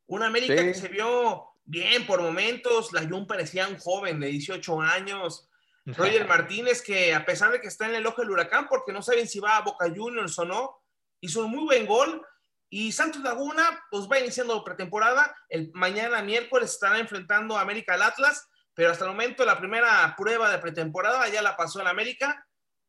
Una 0.07 0.25
América 0.25 0.55
que 0.55 0.73
se 0.73 0.87
vio 0.87 1.51
bien 1.65 2.07
por 2.07 2.19
momentos. 2.19 2.93
La 2.93 3.07
Jun 3.07 3.27
parecía 3.27 3.67
un 3.67 3.77
joven 3.77 4.19
de 4.19 4.27
18 4.27 4.81
años. 4.81 5.47
Roger 5.85 6.27
Martínez, 6.27 6.81
que 6.81 7.13
a 7.13 7.23
pesar 7.23 7.51
de 7.51 7.61
que 7.61 7.67
está 7.67 7.87
en 7.87 7.95
el 7.95 8.07
ojo 8.07 8.21
del 8.21 8.31
huracán, 8.31 8.67
porque 8.67 8.91
no 8.91 9.03
saben 9.03 9.27
si 9.27 9.39
va 9.39 9.57
a 9.57 9.61
Boca 9.61 9.85
Juniors 9.95 10.37
o 10.39 10.45
no, 10.45 10.86
hizo 11.21 11.45
un 11.45 11.51
muy 11.51 11.65
buen 11.65 11.85
gol. 11.85 12.25
Y 12.69 12.91
Santos 12.91 13.21
Laguna, 13.21 13.63
pues 13.89 14.07
va 14.11 14.19
iniciando 14.19 14.63
pretemporada. 14.63 15.33
El 15.47 15.71
mañana 15.73 16.21
miércoles 16.21 16.71
estará 16.71 16.99
enfrentando 16.99 17.57
a 17.57 17.61
América 17.61 17.93
al 17.93 18.01
Atlas, 18.01 18.49
pero 18.73 18.91
hasta 18.91 19.05
el 19.05 19.11
momento 19.11 19.45
la 19.45 19.57
primera 19.57 20.13
prueba 20.17 20.51
de 20.51 20.57
pretemporada 20.57 21.27
ya 21.29 21.41
la 21.41 21.55
pasó 21.55 21.79
en 21.79 21.87
América. 21.87 22.45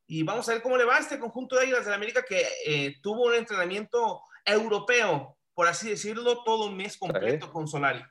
Y 0.07 0.23
vamos 0.23 0.49
a 0.49 0.53
ver 0.53 0.63
cómo 0.63 0.77
le 0.77 0.85
va 0.85 0.97
a 0.97 1.01
este 1.01 1.19
conjunto 1.19 1.57
de 1.57 1.63
Águilas 1.63 1.85
de 1.85 1.91
la 1.91 1.97
América 1.97 2.25
que 2.27 2.47
eh, 2.67 2.97
tuvo 3.03 3.27
un 3.27 3.35
entrenamiento 3.35 4.23
europeo, 4.45 5.37
por 5.55 5.69
así 5.69 5.91
decirlo, 5.91 6.43
todo 6.45 6.67
un 6.67 6.77
mes 6.77 6.97
completo 6.97 7.53
con 7.53 7.69
Solari. 7.69 8.03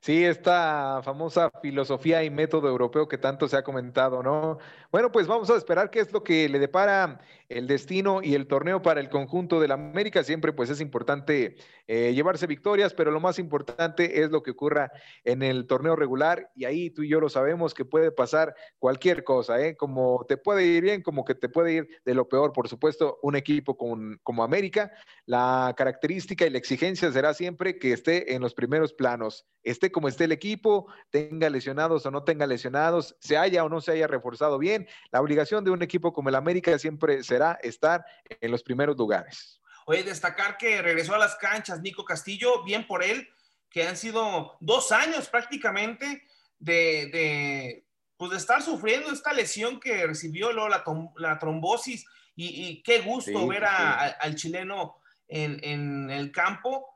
Sí, 0.00 0.24
esta 0.24 1.00
famosa 1.02 1.50
filosofía 1.60 2.22
y 2.22 2.30
método 2.30 2.68
europeo 2.68 3.08
que 3.08 3.18
tanto 3.18 3.48
se 3.48 3.56
ha 3.56 3.64
comentado, 3.64 4.22
¿no? 4.22 4.58
Bueno, 4.92 5.10
pues 5.10 5.26
vamos 5.26 5.50
a 5.50 5.56
esperar 5.56 5.90
qué 5.90 6.00
es 6.00 6.12
lo 6.12 6.22
que 6.22 6.48
le 6.48 6.58
depara 6.60 7.20
el 7.48 7.66
destino 7.66 8.20
y 8.22 8.34
el 8.34 8.46
torneo 8.46 8.82
para 8.82 9.00
el 9.00 9.08
conjunto 9.08 9.60
de 9.60 9.68
la 9.68 9.74
América. 9.74 10.22
Siempre 10.22 10.52
pues 10.52 10.70
es 10.70 10.80
importante 10.80 11.56
eh, 11.86 12.12
llevarse 12.14 12.46
victorias, 12.46 12.94
pero 12.94 13.10
lo 13.10 13.20
más 13.20 13.38
importante 13.38 14.22
es 14.22 14.30
lo 14.30 14.42
que 14.42 14.50
ocurra 14.50 14.92
en 15.24 15.42
el 15.42 15.66
torneo 15.66 15.96
regular 15.96 16.50
y 16.54 16.66
ahí 16.66 16.90
tú 16.90 17.02
y 17.02 17.08
yo 17.08 17.20
lo 17.20 17.28
sabemos 17.28 17.74
que 17.74 17.84
puede 17.84 18.12
pasar 18.12 18.54
cualquier 18.78 19.24
cosa, 19.24 19.60
¿eh? 19.60 19.76
Como 19.76 20.24
te 20.28 20.36
puede 20.36 20.66
ir 20.66 20.82
bien, 20.82 21.02
como 21.02 21.24
que 21.24 21.34
te 21.34 21.48
puede 21.48 21.72
ir 21.72 21.88
de 22.04 22.14
lo 22.14 22.28
peor. 22.28 22.52
Por 22.52 22.68
supuesto, 22.68 23.18
un 23.22 23.36
equipo 23.36 23.76
con, 23.76 24.20
como 24.22 24.44
América, 24.44 24.92
la 25.24 25.74
característica 25.76 26.46
y 26.46 26.50
la 26.50 26.58
exigencia 26.58 27.10
será 27.10 27.32
siempre 27.34 27.78
que 27.78 27.92
esté 27.92 28.34
en 28.34 28.42
los 28.42 28.54
primeros 28.54 28.92
planos, 28.92 29.46
esté 29.62 29.90
como 29.90 30.08
esté 30.08 30.24
el 30.24 30.32
equipo, 30.32 30.86
tenga 31.10 31.48
lesionados 31.48 32.04
o 32.04 32.10
no 32.10 32.24
tenga 32.24 32.46
lesionados, 32.46 33.16
se 33.20 33.36
haya 33.36 33.64
o 33.64 33.68
no 33.68 33.80
se 33.80 33.92
haya 33.92 34.06
reforzado 34.06 34.58
bien. 34.58 34.86
La 35.10 35.20
obligación 35.20 35.64
de 35.64 35.70
un 35.70 35.82
equipo 35.82 36.12
como 36.12 36.28
el 36.28 36.34
América 36.34 36.78
siempre 36.78 37.22
será 37.22 37.37
estar 37.62 38.04
en 38.28 38.50
los 38.50 38.62
primeros 38.62 38.96
lugares. 38.96 39.60
Oye, 39.86 40.02
destacar 40.02 40.58
que 40.58 40.82
regresó 40.82 41.14
a 41.14 41.18
las 41.18 41.36
canchas 41.36 41.80
Nico 41.80 42.04
Castillo, 42.04 42.62
bien 42.62 42.86
por 42.86 43.02
él, 43.02 43.28
que 43.70 43.86
han 43.86 43.96
sido 43.96 44.56
dos 44.60 44.92
años 44.92 45.28
prácticamente 45.28 46.24
de, 46.58 47.86
pues 48.16 48.30
de 48.30 48.36
estar 48.36 48.62
sufriendo 48.62 49.10
esta 49.10 49.32
lesión 49.32 49.80
que 49.80 50.06
recibió 50.06 50.52
luego 50.52 50.68
la, 51.16 51.38
trombosis 51.38 52.04
y, 52.34 52.82
qué 52.82 53.00
gusto 53.00 53.46
ver 53.46 53.64
al 53.64 54.34
chileno 54.36 55.00
en, 55.26 56.10
el 56.10 56.30
campo. 56.32 56.86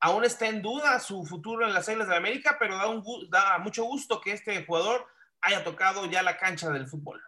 Aún 0.00 0.24
está 0.24 0.46
en 0.48 0.62
duda 0.62 1.00
su 1.00 1.24
futuro 1.26 1.66
en 1.66 1.74
las 1.74 1.88
Islas 1.88 2.08
de 2.08 2.16
América, 2.16 2.56
pero 2.58 2.76
da, 2.76 2.88
un, 2.88 3.04
da 3.30 3.58
mucho 3.58 3.84
gusto 3.84 4.20
que 4.20 4.32
este 4.32 4.64
jugador 4.64 5.06
haya 5.40 5.64
tocado 5.64 6.06
ya 6.06 6.22
la 6.22 6.36
cancha 6.36 6.70
del 6.70 6.86
fútbol. 6.86 7.22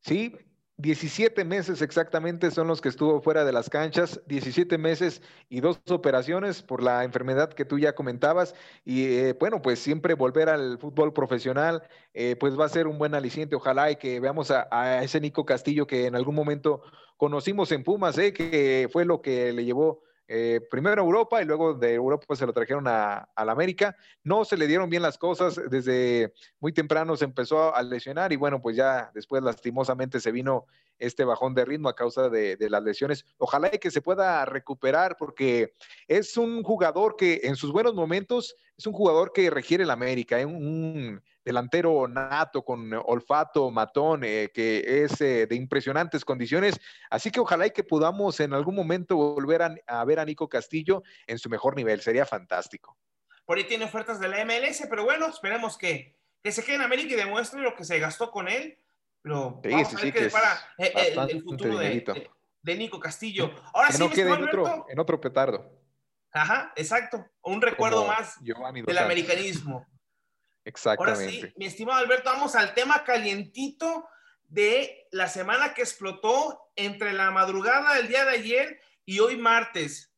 Sí, 0.00 0.34
17 0.76 1.44
meses 1.44 1.82
exactamente 1.82 2.50
son 2.50 2.66
los 2.66 2.80
que 2.80 2.88
estuvo 2.88 3.20
fuera 3.20 3.44
de 3.44 3.52
las 3.52 3.70
canchas, 3.70 4.20
17 4.26 4.76
meses 4.76 5.22
y 5.48 5.60
dos 5.60 5.80
operaciones 5.88 6.62
por 6.62 6.82
la 6.82 7.04
enfermedad 7.04 7.52
que 7.52 7.64
tú 7.64 7.78
ya 7.78 7.94
comentabas. 7.94 8.56
Y 8.84 9.04
eh, 9.04 9.36
bueno, 9.38 9.62
pues 9.62 9.78
siempre 9.78 10.14
volver 10.14 10.48
al 10.48 10.78
fútbol 10.78 11.12
profesional, 11.12 11.84
eh, 12.12 12.34
pues 12.34 12.58
va 12.58 12.64
a 12.64 12.68
ser 12.68 12.88
un 12.88 12.98
buen 12.98 13.14
aliciente. 13.14 13.54
Ojalá 13.54 13.92
y 13.92 13.96
que 13.96 14.18
veamos 14.18 14.50
a, 14.50 15.04
ese 15.04 15.20
Nico 15.20 15.46
Castillo 15.46 15.86
que 15.86 16.06
en 16.06 16.16
algún 16.16 16.34
momento 16.34 16.82
conocimos 17.16 17.70
en 17.70 17.84
Pumas, 17.84 18.18
eh, 18.18 18.32
que 18.32 18.88
fue 18.92 19.04
lo 19.04 19.22
que 19.22 19.52
le 19.52 19.64
llevó 19.64 20.02
eh, 20.26 20.60
primero 20.70 21.02
a 21.02 21.04
Europa 21.04 21.42
y 21.42 21.44
luego 21.44 21.74
de 21.74 21.94
Europa 21.94 22.34
se 22.34 22.46
lo 22.46 22.52
trajeron 22.52 22.86
a, 22.86 23.28
la 23.36 23.52
América. 23.52 23.96
No 24.22 24.44
se 24.44 24.56
le 24.56 24.66
dieron 24.66 24.88
bien 24.88 25.02
las 25.02 25.18
cosas, 25.18 25.60
desde 25.70 26.32
muy 26.60 26.72
temprano 26.72 27.16
se 27.16 27.24
empezó 27.24 27.74
a 27.74 27.82
lesionar 27.82 28.32
y 28.32 28.36
bueno, 28.36 28.60
pues 28.62 28.76
ya 28.76 29.10
después 29.14 29.42
lastimosamente 29.42 30.20
se 30.20 30.32
vino 30.32 30.66
este 30.98 31.24
bajón 31.24 31.54
de 31.54 31.64
ritmo 31.64 31.88
a 31.88 31.96
causa 31.96 32.28
de, 32.28 32.56
las 32.70 32.82
lesiones. 32.82 33.26
Ojalá 33.38 33.70
y 33.72 33.78
que 33.78 33.90
se 33.90 34.00
pueda 34.00 34.44
recuperar 34.44 35.16
porque 35.18 35.74
es 36.08 36.36
un 36.36 36.62
jugador 36.62 37.16
que 37.16 37.40
en 37.44 37.56
sus 37.56 37.72
buenos 37.72 37.94
momentos 37.94 38.56
es 38.76 38.86
un 38.86 38.92
jugador 38.92 39.32
que 39.32 39.50
requiere 39.50 39.84
la 39.84 39.92
América, 39.92 40.40
¿eh? 40.40 40.46
un 40.46 41.22
delantero 41.44 42.08
nato 42.08 42.64
con 42.64 42.90
olfato, 43.04 43.70
matón, 43.70 44.22
eh, 44.24 44.50
que 44.52 45.04
es 45.04 45.18
de 45.18 45.48
impresionantes 45.50 46.24
condiciones. 46.24 46.80
Así 47.10 47.30
que 47.30 47.40
ojalá 47.40 47.66
y 47.66 47.70
que 47.70 47.84
podamos 47.84 48.40
en 48.40 48.54
algún 48.54 48.74
momento 48.74 49.16
volver 49.16 49.62
a, 49.86 50.04
ver 50.04 50.18
a 50.20 50.24
Nico 50.24 50.48
Castillo 50.48 51.02
en 51.26 51.38
su 51.38 51.48
mejor 51.50 51.76
nivel. 51.76 52.00
Sería 52.00 52.24
fantástico. 52.24 52.96
Por 53.44 53.58
ahí 53.58 53.64
tiene 53.64 53.84
ofertas 53.84 54.18
de 54.20 54.28
la 54.28 54.44
MLS, 54.44 54.86
pero 54.88 55.04
bueno, 55.04 55.26
esperemos 55.26 55.76
que, 55.76 56.16
que 56.42 56.50
se 56.50 56.64
quede 56.64 56.76
en 56.76 56.82
América 56.82 57.12
y 57.12 57.16
demuestre 57.16 57.60
lo 57.60 57.74
que 57.74 57.84
se 57.84 57.98
gastó 57.98 58.30
con 58.30 58.48
él. 58.48 58.78
Pero 59.22 59.60
vamos 59.62 59.94
a 59.94 60.00
ver 60.00 60.12
qué 60.12 60.20
depara 60.22 60.58
eh, 60.78 61.14
el, 61.30 61.42
futuro 61.42 61.78
de, 61.78 62.30
de, 62.62 62.76
Nico 62.76 63.00
Castillo. 63.00 63.50
Ahora 63.72 63.88
que 63.88 63.94
sí, 63.94 64.02
no 64.02 64.10
quede 64.10 64.34
en 64.34 64.44
otro, 64.44 64.86
en 64.88 64.98
otro 64.98 65.20
petardo. 65.20 65.70
Ajá, 66.30 66.72
exacto. 66.76 67.24
Un 67.42 67.62
recuerdo 67.62 68.06
más 68.06 68.36
del 68.42 68.98
americanismo. 68.98 69.86
Exactamente. 70.64 71.24
Ahora 71.24 71.30
sí, 71.30 71.52
mi 71.56 71.66
estimado 71.66 71.98
Alberto, 71.98 72.30
vamos 72.30 72.54
al 72.54 72.74
tema 72.74 73.04
calientito 73.04 74.08
de 74.48 75.06
la 75.10 75.28
semana 75.28 75.74
que 75.74 75.82
explotó 75.82 76.70
entre 76.76 77.12
la 77.12 77.30
madrugada 77.30 77.94
del 77.96 78.08
día 78.08 78.24
de 78.24 78.32
ayer 78.32 78.80
y 79.04 79.18
hoy 79.20 79.36
martes. 79.36 80.12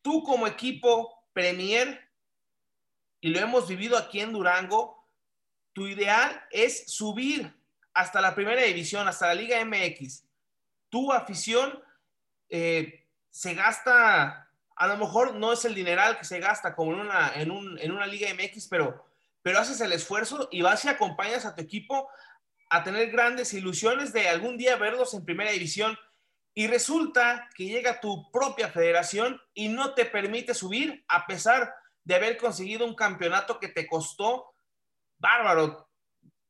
Tú 0.00 0.22
como 0.22 0.46
equipo 0.46 1.26
Premier, 1.32 2.08
y 3.20 3.30
lo 3.30 3.38
hemos 3.38 3.68
vivido 3.68 3.96
aquí 3.96 4.20
en 4.20 4.32
Durango, 4.32 5.06
tu 5.72 5.86
ideal 5.86 6.44
es 6.50 6.92
subir 6.92 7.54
hasta 7.94 8.20
la 8.20 8.34
primera 8.34 8.62
división, 8.62 9.08
hasta 9.08 9.28
la 9.28 9.34
Liga 9.34 9.64
MX. 9.64 10.24
Tu 10.88 11.12
afición 11.12 11.82
eh, 12.48 13.06
se 13.30 13.54
gasta, 13.54 14.50
a 14.76 14.86
lo 14.86 14.96
mejor 14.98 15.34
no 15.34 15.52
es 15.52 15.64
el 15.64 15.74
dineral 15.74 16.18
que 16.18 16.24
se 16.24 16.40
gasta 16.40 16.74
como 16.74 16.92
en 16.92 17.00
una, 17.00 17.32
en, 17.34 17.50
en 17.78 17.92
una 17.92 18.06
Liga 18.06 18.28
MX, 18.34 18.68
pero 18.68 19.11
pero 19.42 19.58
haces 19.58 19.80
el 19.80 19.92
esfuerzo 19.92 20.48
y 20.50 20.62
vas 20.62 20.84
y 20.84 20.88
acompañas 20.88 21.44
a 21.44 21.54
tu 21.54 21.62
equipo 21.62 22.08
a 22.70 22.82
tener 22.84 23.10
grandes 23.10 23.52
ilusiones 23.52 24.12
de 24.12 24.28
algún 24.28 24.56
día 24.56 24.76
verlos 24.76 25.12
en 25.14 25.24
primera 25.24 25.50
división. 25.50 25.98
Y 26.54 26.66
resulta 26.66 27.48
que 27.54 27.66
llega 27.66 28.00
tu 28.00 28.30
propia 28.30 28.68
federación 28.68 29.40
y 29.54 29.68
no 29.68 29.94
te 29.94 30.04
permite 30.04 30.54
subir 30.54 31.04
a 31.08 31.26
pesar 31.26 31.74
de 32.04 32.14
haber 32.14 32.36
conseguido 32.36 32.86
un 32.86 32.94
campeonato 32.94 33.58
que 33.58 33.68
te 33.68 33.86
costó 33.86 34.52
bárbaro, 35.18 35.88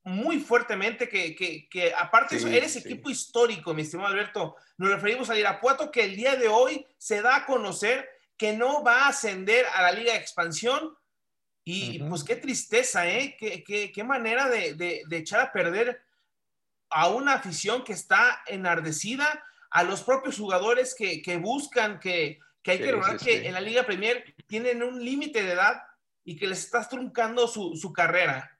muy 0.04 0.40
fuertemente, 0.40 1.08
que, 1.08 1.36
que, 1.36 1.94
aparte 1.96 2.36
eso, 2.36 2.48
eres 2.48 2.74
equipo 2.76 3.10
histórico, 3.10 3.72
mi 3.72 3.82
estimado 3.82 4.08
Alberto. 4.08 4.56
Nos 4.76 4.90
referimos 4.90 5.30
a 5.30 5.38
Irapuato, 5.38 5.90
que 5.90 6.04
el 6.04 6.16
día 6.16 6.34
de 6.34 6.48
hoy 6.48 6.86
se 6.98 7.22
da 7.22 7.36
a 7.36 7.46
conocer 7.46 8.08
que 8.36 8.52
no 8.52 8.82
va 8.82 9.02
a 9.02 9.08
ascender 9.08 9.64
a 9.74 9.82
la 9.82 9.92
Liga 9.92 10.12
de 10.12 10.18
Expansión 10.18 10.96
y 11.64 12.00
pues 12.00 12.24
qué 12.24 12.36
tristeza, 12.36 13.08
¿eh? 13.08 13.36
Qué, 13.38 13.62
qué, 13.62 13.92
qué 13.92 14.04
manera 14.04 14.48
de, 14.48 14.74
de, 14.74 15.02
de, 15.06 15.16
echar 15.16 15.40
a 15.40 15.52
perder 15.52 16.02
a 16.90 17.08
una 17.08 17.34
afición 17.34 17.84
que 17.84 17.92
está 17.92 18.42
enardecida, 18.46 19.44
a 19.70 19.84
los 19.84 20.02
propios 20.02 20.36
jugadores 20.38 20.94
que, 20.94 21.22
que 21.22 21.36
buscan, 21.38 21.98
que, 21.98 22.40
que 22.62 22.72
hay 22.72 22.78
que 22.78 22.92
recordar 22.92 23.18
que 23.18 23.46
en 23.46 23.54
la 23.54 23.60
Liga 23.60 23.84
Premier 23.84 24.34
tienen 24.46 24.82
un 24.82 25.02
límite 25.02 25.42
de 25.42 25.52
edad 25.52 25.82
y 26.24 26.36
que 26.36 26.46
les 26.46 26.64
estás 26.64 26.88
truncando 26.88 27.48
su, 27.48 27.76
su 27.76 27.92
carrera. 27.92 28.58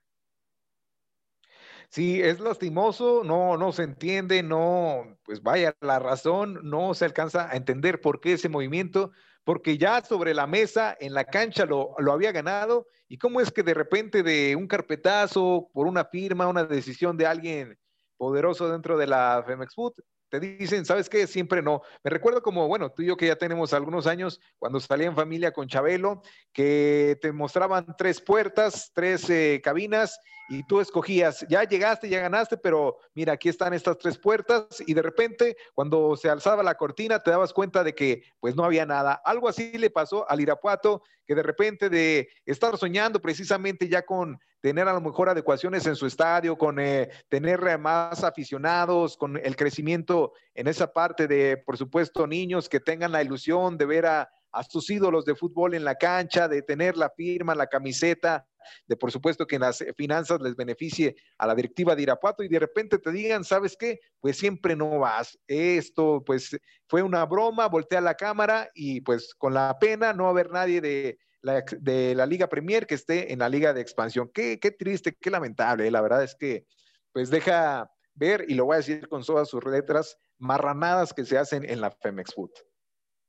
Sí, 1.89 2.19
es 2.19 2.39
lastimoso, 2.39 3.23
no, 3.23 3.55
no 3.55 3.71
se 3.71 3.83
entiende, 3.83 4.41
no, 4.41 5.19
pues 5.23 5.43
vaya, 5.43 5.75
la 5.79 5.99
razón 5.99 6.59
no 6.63 6.95
se 6.95 7.05
alcanza 7.05 7.51
a 7.51 7.55
entender 7.55 8.01
por 8.01 8.19
qué 8.19 8.33
ese 8.33 8.49
movimiento 8.49 9.11
porque 9.43 9.77
ya 9.77 10.03
sobre 10.03 10.33
la 10.33 10.47
mesa, 10.47 10.95
en 10.99 11.13
la 11.13 11.25
cancha 11.25 11.65
lo, 11.65 11.95
había 12.11 12.31
ganado, 12.31 12.87
y 13.07 13.17
cómo 13.17 13.41
es 13.41 13.51
que 13.51 13.63
de 13.63 13.73
repente 13.73 14.23
de 14.23 14.55
un 14.55 14.67
carpetazo, 14.67 15.69
por 15.73 15.87
una 15.87 16.05
firma, 16.05 16.47
una 16.47 16.63
decisión 16.63 17.17
de 17.17 17.27
alguien 17.27 17.77
poderoso 18.17 18.69
dentro 18.69 18.97
de 18.97 19.07
la 19.07 19.43
Femex 19.45 19.75
Food, 19.75 19.93
te 20.33 20.39
dicen, 20.39 20.83
¿sabes 20.83 21.09
qué? 21.09 21.27
Siempre 21.27 21.61
no. 21.61 21.83
Me 22.03 22.09
recuerdo 22.09 22.41
como, 22.41 22.67
bueno, 22.67 22.91
tú 22.91 23.03
y 23.03 23.05
yo 23.05 23.15
que 23.15 23.27
ya 23.27 23.35
tenemos 23.35 23.71
algunos 23.71 24.07
años, 24.07 24.41
cuando 24.57 24.79
salía 24.79 25.05
en 25.05 25.15
familia 25.15 25.51
con 25.51 25.67
Chabelo, 25.67 26.23
que 26.51 27.19
te 27.21 27.31
mostraban 27.31 27.85
tres 27.99 28.19
puertas, 28.19 28.89
tres 28.95 29.29
eh, 29.29 29.61
cabinas, 29.63 30.19
y 30.49 30.63
tú 30.63 30.81
escogías, 30.81 31.45
ya 31.47 31.63
llegaste, 31.65 32.09
ya 32.09 32.19
ganaste, 32.19 32.57
pero 32.57 32.97
mira, 33.13 33.33
aquí 33.33 33.47
están 33.47 33.73
estas 33.73 33.99
tres 33.99 34.17
puertas 34.17 34.83
y 34.85 34.95
de 34.95 35.03
repente 35.03 35.55
cuando 35.73 36.17
se 36.17 36.29
alzaba 36.29 36.63
la 36.63 36.75
cortina 36.75 37.19
te 37.19 37.31
dabas 37.31 37.53
cuenta 37.53 37.83
de 37.83 37.93
que 37.93 38.23
pues 38.39 38.55
no 38.55 38.65
había 38.65 38.85
nada. 38.85 39.21
Algo 39.23 39.47
así 39.47 39.77
le 39.77 39.89
pasó 39.91 40.29
al 40.29 40.41
Irapuato, 40.41 41.03
que 41.25 41.35
de 41.35 41.43
repente 41.43 41.89
de 41.89 42.27
estar 42.45 42.75
soñando 42.77 43.21
precisamente 43.21 43.87
ya 43.87 44.03
con 44.03 44.39
tener 44.63 44.87
a 44.87 44.93
lo 44.93 45.01
mejor 45.01 45.27
adecuaciones 45.27 45.85
en 45.87 45.97
su 45.97 46.05
estadio, 46.05 46.57
con 46.57 46.79
eh, 46.79 47.09
tener 47.27 47.77
más 47.77 48.23
aficionados, 48.23 49.17
con 49.17 49.35
el 49.35 49.57
crecimiento 49.57 50.31
en 50.55 50.69
esa 50.69 50.93
parte 50.93 51.27
de, 51.27 51.57
por 51.57 51.77
supuesto, 51.77 52.25
niños 52.25 52.69
que 52.69 52.79
tengan 52.79 53.11
la 53.11 53.21
ilusión 53.21 53.77
de 53.77 53.85
ver 53.85 54.05
a, 54.05 54.29
a 54.53 54.63
sus 54.63 54.89
ídolos 54.89 55.25
de 55.25 55.35
fútbol 55.35 55.73
en 55.73 55.83
la 55.83 55.95
cancha, 55.95 56.47
de 56.47 56.61
tener 56.61 56.95
la 56.95 57.09
firma, 57.09 57.55
la 57.55 57.67
camiseta, 57.67 58.47
de 58.87 58.95
por 58.95 59.11
supuesto 59.11 59.45
que 59.45 59.55
en 59.55 59.63
las 59.63 59.83
finanzas 59.97 60.39
les 60.39 60.55
beneficie 60.55 61.17
a 61.37 61.45
la 61.45 61.55
directiva 61.55 61.93
de 61.93 62.03
Irapuato 62.03 62.41
y 62.41 62.47
de 62.47 62.59
repente 62.59 62.99
te 62.99 63.11
digan, 63.11 63.43
¿sabes 63.43 63.75
qué? 63.77 63.99
Pues 64.21 64.37
siempre 64.37 64.77
no 64.77 64.97
vas. 64.97 65.37
Esto 65.45 66.23
pues 66.25 66.57
fue 66.87 67.01
una 67.01 67.25
broma, 67.25 67.67
voltea 67.67 67.99
la 67.99 68.15
cámara 68.15 68.69
y 68.73 69.01
pues 69.01 69.35
con 69.35 69.53
la 69.53 69.77
pena 69.77 70.13
no 70.13 70.29
haber 70.29 70.51
nadie 70.51 70.79
de 70.79 71.17
la, 71.43 71.63
de 71.79 72.15
la 72.15 72.25
Liga 72.25 72.47
Premier 72.47 72.87
que 72.87 72.95
esté 72.95 73.31
en 73.31 73.39
la 73.39 73.49
Liga 73.49 73.73
de 73.73 73.81
Expansión. 73.81 74.31
Qué, 74.33 74.59
qué 74.59 74.71
triste, 74.71 75.15
qué 75.19 75.29
lamentable. 75.29 75.91
La 75.91 76.01
verdad 76.01 76.23
es 76.23 76.35
que 76.35 76.65
pues 77.11 77.29
deja 77.29 77.91
ver, 78.15 78.45
y 78.47 78.55
lo 78.55 78.65
voy 78.65 78.75
a 78.75 78.77
decir 78.77 79.07
con 79.07 79.23
todas 79.23 79.49
sus 79.49 79.63
letras, 79.65 80.17
marranadas 80.39 81.13
que 81.13 81.25
se 81.25 81.37
hacen 81.37 81.69
en 81.69 81.81
la 81.81 81.91
Femex 81.91 82.33
Food. 82.33 82.51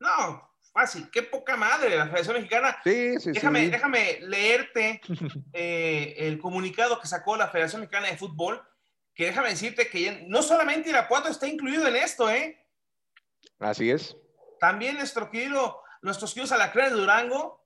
No, 0.00 0.50
fácil, 0.72 1.10
qué 1.10 1.22
poca 1.22 1.56
madre 1.56 1.96
la 1.96 2.06
Federación 2.06 2.36
Mexicana. 2.36 2.78
Sí, 2.84 3.18
sí, 3.20 3.32
déjame, 3.32 3.64
sí. 3.64 3.70
Déjame 3.70 4.18
leerte 4.22 5.00
eh, 5.52 6.14
el 6.18 6.38
comunicado 6.38 7.00
que 7.00 7.08
sacó 7.08 7.36
la 7.36 7.48
Federación 7.48 7.82
Mexicana 7.82 8.08
de 8.08 8.16
Fútbol, 8.16 8.62
que 9.14 9.26
déjame 9.26 9.50
decirte 9.50 9.88
que 9.88 10.24
no 10.28 10.42
solamente 10.42 10.90
Irapuato 10.90 11.28
está 11.28 11.46
incluido 11.46 11.86
en 11.86 11.96
esto, 11.96 12.30
¿eh? 12.30 12.64
Así 13.58 13.90
es. 13.90 14.16
También 14.60 14.96
nuestro 14.96 15.30
querido, 15.30 15.82
nuestros 16.02 16.32
queridos 16.32 16.52
Alacrán 16.52 16.90
de 16.90 16.96
Durango, 16.96 17.63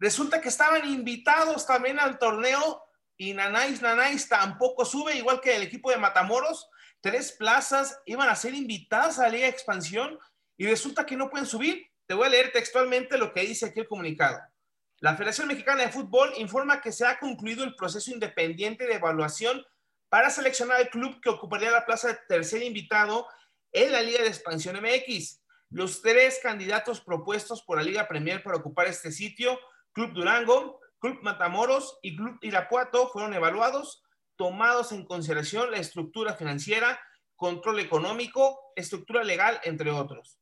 resulta 0.00 0.40
que 0.40 0.48
estaban 0.48 0.88
invitados 0.88 1.64
también 1.64 2.00
al 2.00 2.18
torneo 2.18 2.82
y 3.16 3.32
Nanáis 3.34 3.80
Nanáis 3.80 4.28
tampoco 4.28 4.84
sube, 4.84 5.14
igual 5.14 5.40
que 5.40 5.54
el 5.54 5.62
equipo 5.62 5.90
de 5.90 5.98
Matamoros, 5.98 6.68
tres 7.00 7.30
plazas 7.32 8.00
iban 8.06 8.28
a 8.28 8.34
ser 8.34 8.54
invitadas 8.54 9.20
a 9.20 9.22
la 9.22 9.28
Liga 9.28 9.44
de 9.44 9.52
Expansión 9.52 10.18
y 10.56 10.66
resulta 10.66 11.06
que 11.06 11.16
no 11.16 11.30
pueden 11.30 11.46
subir 11.46 11.90
te 12.10 12.14
voy 12.14 12.26
a 12.26 12.30
leer 12.30 12.50
textualmente 12.50 13.16
lo 13.16 13.32
que 13.32 13.42
dice 13.42 13.66
aquí 13.66 13.78
el 13.78 13.86
comunicado. 13.86 14.40
La 14.98 15.14
Federación 15.14 15.46
Mexicana 15.46 15.82
de 15.82 15.92
Fútbol 15.92 16.32
informa 16.38 16.80
que 16.80 16.90
se 16.90 17.06
ha 17.06 17.20
concluido 17.20 17.62
el 17.62 17.76
proceso 17.76 18.10
independiente 18.10 18.84
de 18.84 18.94
evaluación 18.94 19.64
para 20.08 20.28
seleccionar 20.28 20.80
el 20.80 20.90
club 20.90 21.20
que 21.20 21.28
ocuparía 21.28 21.70
la 21.70 21.86
plaza 21.86 22.08
de 22.08 22.18
tercer 22.26 22.64
invitado 22.64 23.28
en 23.70 23.92
la 23.92 24.02
Liga 24.02 24.22
de 24.22 24.28
Expansión 24.28 24.76
MX. 24.82 25.40
Los 25.68 26.02
tres 26.02 26.40
candidatos 26.42 27.00
propuestos 27.00 27.62
por 27.62 27.78
la 27.78 27.84
Liga 27.84 28.08
Premier 28.08 28.42
para 28.42 28.56
ocupar 28.56 28.88
este 28.88 29.12
sitio, 29.12 29.56
Club 29.92 30.12
Durango, 30.12 30.80
Club 30.98 31.18
Matamoros 31.22 31.98
y 32.02 32.16
Club 32.16 32.38
Irapuato, 32.42 33.08
fueron 33.08 33.34
evaluados, 33.34 34.02
tomados 34.36 34.92
en 34.92 35.04
consideración 35.04 35.70
la 35.70 35.78
estructura 35.78 36.34
financiera, 36.34 37.00
control 37.36 37.80
económico, 37.80 38.72
estructura 38.76 39.24
legal, 39.24 39.60
entre 39.64 39.90
otros. 39.90 40.38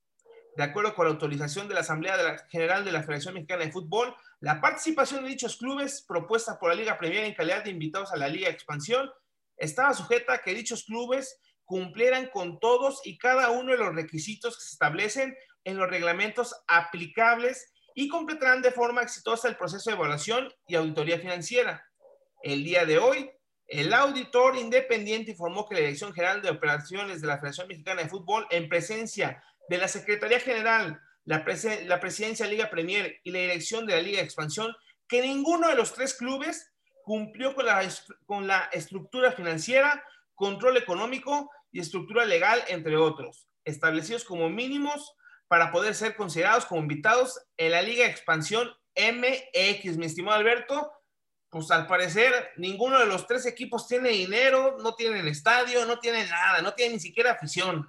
de 0.56 0.64
acuerdo 0.64 0.92
con 0.92 1.06
la 1.06 1.12
autorización 1.12 1.68
de 1.68 1.74
la 1.74 1.80
Asamblea 1.80 2.16
General 2.48 2.84
de 2.84 2.90
la 2.90 3.02
Federación 3.02 3.34
Mexicana 3.34 3.64
de 3.64 3.70
Fútbol, 3.70 4.12
la 4.40 4.60
participación 4.60 5.22
de 5.22 5.30
dichos 5.30 5.56
clubes 5.56 6.04
propuesta 6.06 6.58
por 6.58 6.70
la 6.70 6.74
Liga 6.74 6.98
Premier 6.98 7.24
en 7.24 7.34
calidad 7.34 7.62
de 7.62 7.70
invitados 7.70 8.10
a 8.10 8.16
la 8.16 8.26
Liga 8.26 8.48
Expansión 8.48 9.08
estaba 9.56 9.94
sujeta 9.94 10.32
a 10.32 10.38
que 10.38 10.54
dichos 10.54 10.82
clubes 10.82 11.38
cumplieran 11.64 12.28
con 12.32 12.58
todos 12.58 13.00
y 13.04 13.18
cada 13.18 13.50
uno 13.50 13.70
de 13.70 13.78
los 13.78 13.94
requisitos 13.94 14.56
que 14.56 14.64
se 14.64 14.72
establecen 14.72 15.36
en 15.62 15.76
los 15.76 15.88
reglamentos 15.88 16.54
aplicables 16.66 17.72
y 18.00 18.06
completarán 18.06 18.62
de 18.62 18.70
forma 18.70 19.02
exitosa 19.02 19.48
el 19.48 19.56
proceso 19.56 19.90
de 19.90 19.96
evaluación 19.96 20.54
y 20.68 20.76
auditoría 20.76 21.18
financiera. 21.18 21.84
El 22.44 22.62
día 22.62 22.84
de 22.84 22.96
hoy, 22.98 23.28
el 23.66 23.92
auditor 23.92 24.56
independiente 24.56 25.32
informó 25.32 25.66
que 25.66 25.74
la 25.74 25.80
Dirección 25.80 26.12
General 26.12 26.40
de 26.40 26.50
Operaciones 26.50 27.20
de 27.20 27.26
la 27.26 27.38
Federación 27.38 27.66
Mexicana 27.66 28.04
de 28.04 28.08
Fútbol, 28.08 28.46
en 28.50 28.68
presencia 28.68 29.42
de 29.68 29.78
la 29.78 29.88
Secretaría 29.88 30.38
General, 30.38 31.00
la, 31.24 31.44
la 31.86 31.98
Presidencia 31.98 32.46
de 32.46 32.52
Liga 32.52 32.70
Premier 32.70 33.18
y 33.24 33.32
la 33.32 33.40
Dirección 33.40 33.84
de 33.84 33.96
la 33.96 34.02
Liga 34.02 34.18
de 34.18 34.26
Expansión, 34.26 34.72
que 35.08 35.20
ninguno 35.20 35.66
de 35.66 35.74
los 35.74 35.92
tres 35.92 36.14
clubes 36.14 36.70
cumplió 37.02 37.56
con 37.56 37.66
la, 37.66 37.82
con 38.26 38.46
la 38.46 38.68
estructura 38.70 39.32
financiera, 39.32 40.04
control 40.36 40.76
económico 40.76 41.50
y 41.72 41.80
estructura 41.80 42.24
legal, 42.26 42.62
entre 42.68 42.96
otros, 42.96 43.48
establecidos 43.64 44.22
como 44.22 44.48
mínimos 44.48 45.16
para 45.48 45.72
poder 45.72 45.94
ser 45.94 46.14
considerados 46.14 46.66
como 46.66 46.82
invitados 46.82 47.40
en 47.56 47.72
la 47.72 47.82
Liga 47.82 48.06
Expansión 48.06 48.70
MX. 48.94 49.96
Mi 49.96 50.06
estimado 50.06 50.38
Alberto, 50.38 50.92
pues 51.50 51.70
al 51.70 51.86
parecer 51.86 52.50
ninguno 52.56 52.98
de 52.98 53.06
los 53.06 53.26
tres 53.26 53.46
equipos 53.46 53.88
tiene 53.88 54.10
dinero, 54.10 54.76
no 54.82 54.94
tienen 54.94 55.26
estadio, 55.26 55.86
no 55.86 55.98
tienen 55.98 56.28
nada, 56.28 56.60
no 56.60 56.74
tienen 56.74 56.94
ni 56.94 57.00
siquiera 57.00 57.32
afición. 57.32 57.88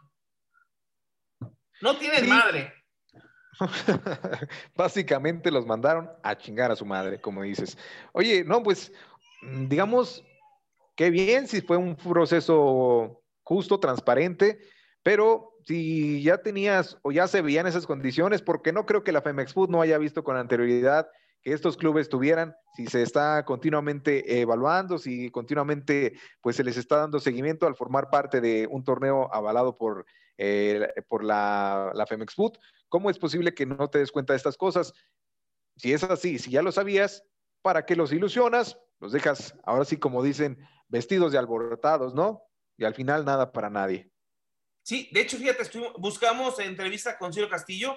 No 1.82 1.98
tienen 1.98 2.28
madre. 2.28 2.74
Básicamente 4.76 5.52
los 5.52 5.66
mandaron 5.66 6.10
a 6.24 6.38
chingar 6.38 6.72
a 6.72 6.76
su 6.76 6.86
madre, 6.86 7.20
como 7.20 7.44
dices. 7.44 7.78
Oye, 8.14 8.44
no, 8.46 8.64
pues 8.64 8.92
digamos, 9.42 10.24
qué 10.96 11.10
bien 11.10 11.48
si 11.48 11.62
fue 11.62 11.78
un 11.78 11.96
proceso 11.96 13.22
justo, 13.44 13.80
transparente, 13.80 14.60
pero 15.04 15.49
si 15.66 16.22
ya 16.24 16.40
tenías 16.40 16.98
o 17.02 17.12
ya 17.12 17.28
se 17.28 17.42
veían 17.42 17.68
esas 17.68 17.86
condiciones, 17.86 18.42
porque 18.42 18.72
no 18.72 18.86
creo 18.86 19.04
que 19.04 19.12
la 19.12 19.22
Femex 19.22 19.54
Food 19.54 19.70
no 19.70 19.82
haya 19.82 19.98
visto 19.98 20.24
con 20.24 20.38
anterioridad 20.38 21.10
que 21.42 21.54
estos 21.54 21.78
clubes 21.78 22.10
tuvieran, 22.10 22.56
si 22.76 22.88
se 22.88 23.02
está 23.02 23.46
continuamente 23.46 24.42
evaluando, 24.42 24.98
si 24.98 25.32
continuamente 25.32 26.14
pues 26.42 26.56
se 26.56 26.64
les 26.64 26.78
está 26.78 26.98
dando 26.98 27.20
seguimiento 27.20 27.66
al 27.66 27.76
formar 27.76 28.10
parte 28.10 28.42
de 28.42 28.68
un 28.70 28.84
torneo 28.84 29.34
avalado 29.34 29.78
por, 29.78 30.06
eh, 30.38 30.88
por 31.08 31.24
la, 31.24 31.92
la 31.94 32.06
Femex 32.06 32.34
Food, 32.34 32.58
¿cómo 32.90 33.10
es 33.10 33.18
posible 33.18 33.54
que 33.54 33.66
no 33.66 33.90
te 33.90 34.00
des 34.00 34.12
cuenta 34.12 34.34
de 34.34 34.38
estas 34.38 34.58
cosas? 34.58 34.94
Si 35.78 35.94
es 35.94 36.04
así, 36.04 36.40
si 36.40 36.52
ya 36.52 36.62
lo 36.62 36.72
sabías, 36.72 37.24
¿para 37.62 37.86
qué 37.86 37.96
los 37.96 38.12
ilusionas? 38.12 38.78
Los 39.00 39.14
dejas, 39.14 39.56
ahora 39.64 39.86
sí 39.86 39.98
como 39.98 40.22
dicen, 40.22 40.58
vestidos 40.90 41.32
de 41.32 41.38
alborotados, 41.38 42.14
¿no? 42.14 42.44
Y 42.78 42.84
al 42.84 42.96
final 42.96 43.24
nada 43.24 43.54
para 43.54 43.70
nadie. 43.70 44.12
Sí, 44.90 45.08
de 45.12 45.22
hecho, 45.22 45.38
fíjate, 45.38 45.70
buscamos 46.00 46.58
entrevista 46.58 47.16
con 47.16 47.32
Ciro 47.32 47.48
Castillo, 47.48 47.96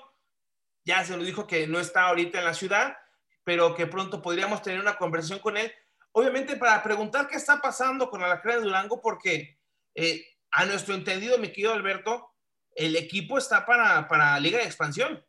ya 0.85 1.03
se 1.03 1.17
nos 1.17 1.25
dijo 1.25 1.47
que 1.47 1.67
no 1.67 1.81
está 1.81 2.03
ahorita 2.03 2.41
en 2.41 2.45
la 2.45 2.53
ciudad, 2.53 2.99
pero 3.45 3.75
que 3.75 3.87
pronto 3.87 4.21
podríamos 4.21 4.61
tener 4.61 4.79
una 4.79 4.99
conversación 4.99 5.39
con 5.39 5.57
él, 5.57 5.73
obviamente 6.13 6.55
para 6.57 6.83
preguntar 6.83 7.29
qué 7.29 7.37
está 7.37 7.63
pasando 7.63 8.11
con 8.11 8.23
Alacrán 8.23 8.59
de 8.59 8.65
Durango, 8.65 9.01
porque 9.01 9.59
eh, 9.95 10.23
a 10.51 10.67
nuestro 10.67 10.95
entendido, 10.95 11.39
mi 11.39 11.49
querido 11.49 11.73
Alberto, 11.73 12.35
el 12.75 12.95
equipo 12.95 13.39
está 13.39 13.65
para, 13.65 14.07
para 14.07 14.39
Liga 14.39 14.59
de 14.59 14.65
Expansión, 14.65 15.25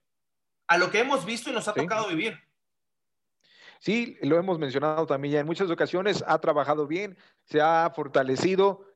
a 0.67 0.77
lo 0.77 0.91
que 0.91 0.99
hemos 0.99 1.23
visto 1.23 1.49
y 1.49 1.53
nos 1.53 1.69
ha 1.69 1.73
tocado 1.73 2.09
vivir. 2.09 2.37
Sí, 3.79 4.17
lo 4.21 4.37
hemos 4.37 4.59
mencionado 4.59 5.07
también 5.07 5.35
ya 5.35 5.39
en 5.39 5.45
muchas 5.45 5.69
ocasiones, 5.69 6.25
ha 6.27 6.39
trabajado 6.39 6.87
bien, 6.87 7.17
se 7.45 7.61
ha 7.61 7.89
fortalecido, 7.95 8.92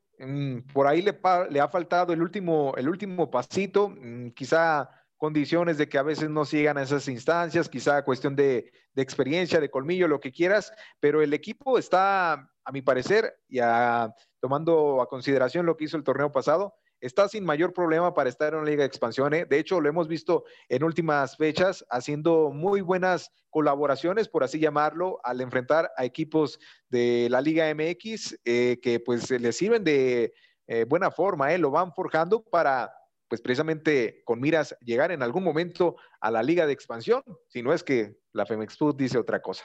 por 0.72 0.86
ahí 0.86 1.02
le, 1.02 1.60
ha 1.60 1.68
faltado 1.68 2.12
el 2.12 2.22
último, 2.22 2.74
el 2.76 2.88
último 2.88 3.30
pasito, 3.30 3.88
mm, 3.90 4.30
quizá 4.30 4.90
condiciones 5.16 5.78
de 5.78 5.88
que 5.88 5.98
a 5.98 6.02
veces 6.02 6.30
no 6.30 6.44
sigan 6.44 6.78
a 6.78 6.82
esas 6.82 7.08
instancias, 7.08 7.68
quizá 7.68 8.04
cuestión 8.04 8.36
de, 8.36 8.72
experiencia, 8.94 9.60
de 9.60 9.70
colmillo, 9.70 10.08
lo 10.08 10.18
que 10.18 10.32
quieras, 10.32 10.72
pero 10.98 11.22
el 11.22 11.32
equipo 11.32 11.78
está, 11.78 12.32
a 12.32 12.72
mi 12.72 12.82
parecer, 12.82 13.32
ya 13.48 14.12
tomando 14.40 15.00
a 15.00 15.08
consideración 15.08 15.66
lo 15.66 15.76
que 15.76 15.84
hizo 15.84 15.96
el 15.96 16.02
torneo 16.02 16.32
pasado, 16.32 16.74
está 17.00 17.28
sin 17.28 17.44
mayor 17.44 17.72
problema 17.72 18.14
para 18.14 18.28
estar 18.28 18.52
en 18.52 18.60
una 18.60 18.70
liga 18.70 18.82
de 18.82 18.88
expansión. 18.88 19.32
¿eh? 19.34 19.44
De 19.44 19.58
hecho, 19.58 19.80
lo 19.80 19.88
hemos 19.88 20.08
visto 20.08 20.44
en 20.68 20.84
últimas 20.84 21.36
fechas 21.36 21.84
haciendo 21.90 22.50
muy 22.50 22.80
buenas 22.80 23.30
colaboraciones, 23.50 24.28
por 24.28 24.44
así 24.44 24.58
llamarlo, 24.58 25.20
al 25.24 25.40
enfrentar 25.40 25.90
a 25.96 26.04
equipos 26.04 26.58
de 26.88 27.28
la 27.30 27.40
Liga 27.40 27.72
MX 27.74 28.38
eh, 28.44 28.78
que 28.82 29.00
pues 29.00 29.30
le 29.30 29.52
sirven 29.52 29.84
de 29.84 30.32
eh, 30.66 30.84
buena 30.84 31.10
forma, 31.10 31.56
lo 31.56 31.70
van 31.70 31.92
forjando 31.92 32.42
para 32.42 32.92
pues 33.28 33.42
precisamente 33.42 34.22
con 34.24 34.40
miras 34.40 34.76
llegar 34.80 35.12
en 35.12 35.22
algún 35.22 35.44
momento 35.44 35.96
a 36.20 36.30
la 36.30 36.42
liga 36.42 36.66
de 36.66 36.72
expansión, 36.72 37.22
si 37.48 37.62
no 37.62 37.74
es 37.74 37.84
que 37.84 38.16
la 38.32 38.46
Femex 38.46 38.76
Food 38.76 38.96
dice 38.96 39.18
otra 39.18 39.40
cosa. 39.42 39.64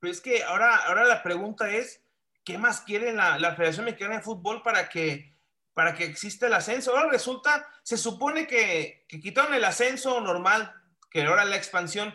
Pero 0.00 0.12
es 0.12 0.20
que 0.20 0.42
ahora, 0.42 0.76
ahora 0.86 1.04
la 1.04 1.22
pregunta 1.22 1.70
es, 1.70 2.02
¿qué 2.44 2.58
más 2.58 2.80
quiere 2.80 3.12
la, 3.12 3.38
la 3.38 3.54
Federación 3.54 3.86
Mexicana 3.86 4.16
de 4.16 4.22
Fútbol 4.22 4.62
para 4.62 4.88
que, 4.88 5.31
para 5.74 5.94
que 5.94 6.04
exista 6.04 6.46
el 6.46 6.54
ascenso? 6.54 6.96
Ahora 6.96 7.10
resulta, 7.10 7.68
se 7.82 7.96
supone 7.96 8.46
que, 8.46 9.04
que 9.08 9.20
quitaron 9.20 9.54
el 9.54 9.64
ascenso 9.64 10.20
normal, 10.20 10.72
que 11.10 11.22
ahora 11.22 11.44
la 11.44 11.56
expansión, 11.56 12.14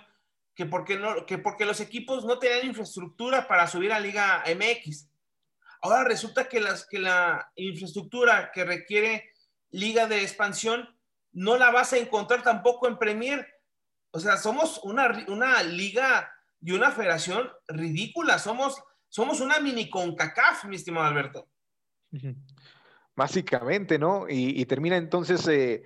que 0.55 0.65
porque, 0.65 0.97
no, 0.97 1.25
que 1.25 1.37
porque 1.37 1.65
los 1.65 1.79
equipos 1.79 2.25
no 2.25 2.39
tenían 2.39 2.65
infraestructura 2.65 3.47
para 3.47 3.67
subir 3.67 3.93
a 3.93 3.99
Liga 3.99 4.43
MX. 4.47 5.07
Ahora 5.81 6.03
resulta 6.03 6.49
que, 6.49 6.59
las, 6.59 6.87
que 6.87 6.99
la 6.99 7.51
infraestructura 7.55 8.51
que 8.51 8.65
requiere 8.65 9.31
liga 9.69 10.07
de 10.07 10.21
expansión, 10.21 10.97
no 11.33 11.57
la 11.57 11.71
vas 11.71 11.93
a 11.93 11.97
encontrar 11.97 12.41
tampoco 12.41 12.87
en 12.87 12.97
Premier. 12.97 13.47
O 14.11 14.19
sea, 14.19 14.37
somos 14.37 14.79
una, 14.83 15.25
una 15.27 15.61
liga 15.61 16.31
y 16.61 16.71
una 16.71 16.91
federación 16.91 17.49
ridícula. 17.67 18.39
Somos, 18.39 18.81
somos 19.09 19.39
una 19.39 19.59
mini 19.59 19.89
CONCACAF, 19.89 20.65
mi 20.65 20.75
estimado 20.75 21.05
Alberto. 21.05 21.47
Básicamente, 23.17 23.97
¿no? 23.97 24.27
Y, 24.29 24.63
termina 24.67 24.95
entonces 24.95 25.47
eh, 25.47 25.81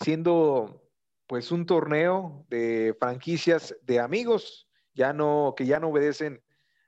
siendo 0.00 0.82
pues 1.28 1.52
un 1.52 1.64
torneo 1.64 2.44
de 2.48 2.96
franquicias 2.98 3.76
de 3.82 4.00
amigos, 4.00 4.68
ya 4.92 5.12
no, 5.12 5.54
que 5.56 5.64
ya 5.64 5.78
no 5.78 5.90
obedecen 5.90 6.42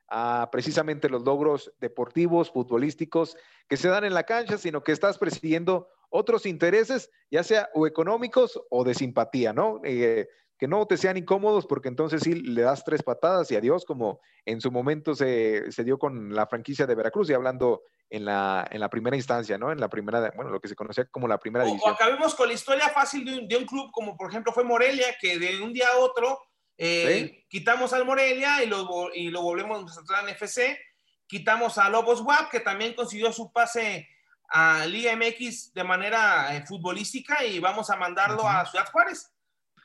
a 0.09 0.49
precisamente 0.51 1.09
los 1.09 1.23
logros 1.23 1.73
deportivos, 1.79 2.51
futbolísticos 2.51 3.37
que 3.69 3.77
se 3.77 3.87
dan 3.87 4.03
en 4.03 4.15
la 4.15 4.25
cancha, 4.25 4.59
sino 4.59 4.83
que 4.83 4.91
estás 4.91 5.17
presidiendo 5.17 5.89
otros 6.11 6.45
intereses, 6.45 7.09
ya 7.31 7.45
sea 7.45 7.71
o 7.73 7.87
económicos 7.87 8.61
o 8.71 8.83
de 8.83 8.95
simpatía, 8.95 9.53
¿no? 9.53 9.81
Eh, 9.85 10.29
que 10.59 10.69
no 10.69 10.87
te 10.87 10.97
sean 10.97 11.17
incómodos 11.17 11.67
porque 11.67 11.89
entonces 11.89 12.23
sí 12.23 12.35
le 12.35 12.63
das 12.63 12.85
tres 12.85 13.03
patadas 13.03 13.51
y 13.51 13.57
adiós, 13.57 13.85
como 13.85 14.21
en 14.45 14.61
su 14.61 14.71
momento 14.71 15.15
se, 15.15 15.65
dio 15.85 15.99
con 15.99 16.35
la 16.35 16.47
franquicia 16.47 16.87
de 16.87 16.95
Veracruz 16.95 17.29
y 17.31 17.35
hablando 17.35 17.83
en 18.09 18.25
la, 18.25 18.67
en 18.71 18.81
la 18.81 18.89
primera 18.89 19.17
instancia, 19.17 19.59
¿no? 19.59 19.73
En 19.73 19.81
la 19.81 19.89
primera, 19.89 20.33
bueno, 20.37 20.51
lo 20.51 20.61
que 20.61 20.69
se 20.69 20.77
conocía 20.77 21.07
como 21.07 21.27
la 21.27 21.39
primera 21.39 21.65
división. 21.65 21.91
O, 21.91 21.95
acabemos 21.95 22.35
con 22.35 22.49
la 22.49 22.55
historia 22.55 22.89
fácil 22.91 23.25
de 23.49 23.57
un, 23.57 23.67
club 23.67 23.91
como 23.91 24.17
por 24.17 24.31
ejemplo 24.31 24.53
fue 24.53 24.63
Morelia, 24.65 25.17
que 25.21 25.39
de 25.39 25.61
un 25.61 25.73
día 25.73 25.89
a 25.93 25.99
otro 25.99 26.41
eh, 26.79 27.45
quitamos 27.49 27.93
al 27.93 28.05
Morelia 28.05 28.63
y 28.63 28.67
lo, 28.67 29.13
y 29.13 29.31
lo 29.31 29.43
volvemos 29.43 29.99
a 29.99 30.21
en 30.21 30.29
FC, 30.29 30.79
quitamos 31.27 31.79
a 31.79 31.89
Lobos 31.89 32.21
WAP, 32.21 32.51
que 32.51 32.61
también 32.61 32.95
consiguió 32.95 33.33
su 33.33 33.53
pase 33.53 34.09
a 34.49 34.87
Liga 34.87 35.17
MX 35.17 35.73
de 35.73 35.85
manera 35.85 36.55
eh, 36.55 36.65
futbolística 36.67 37.45
y 37.45 37.59
vamos 37.59 37.91
a 37.91 37.97
mandarlo 37.97 38.47
a 38.49 38.65
Ciudad 38.67 38.91
Juárez. 38.91 39.34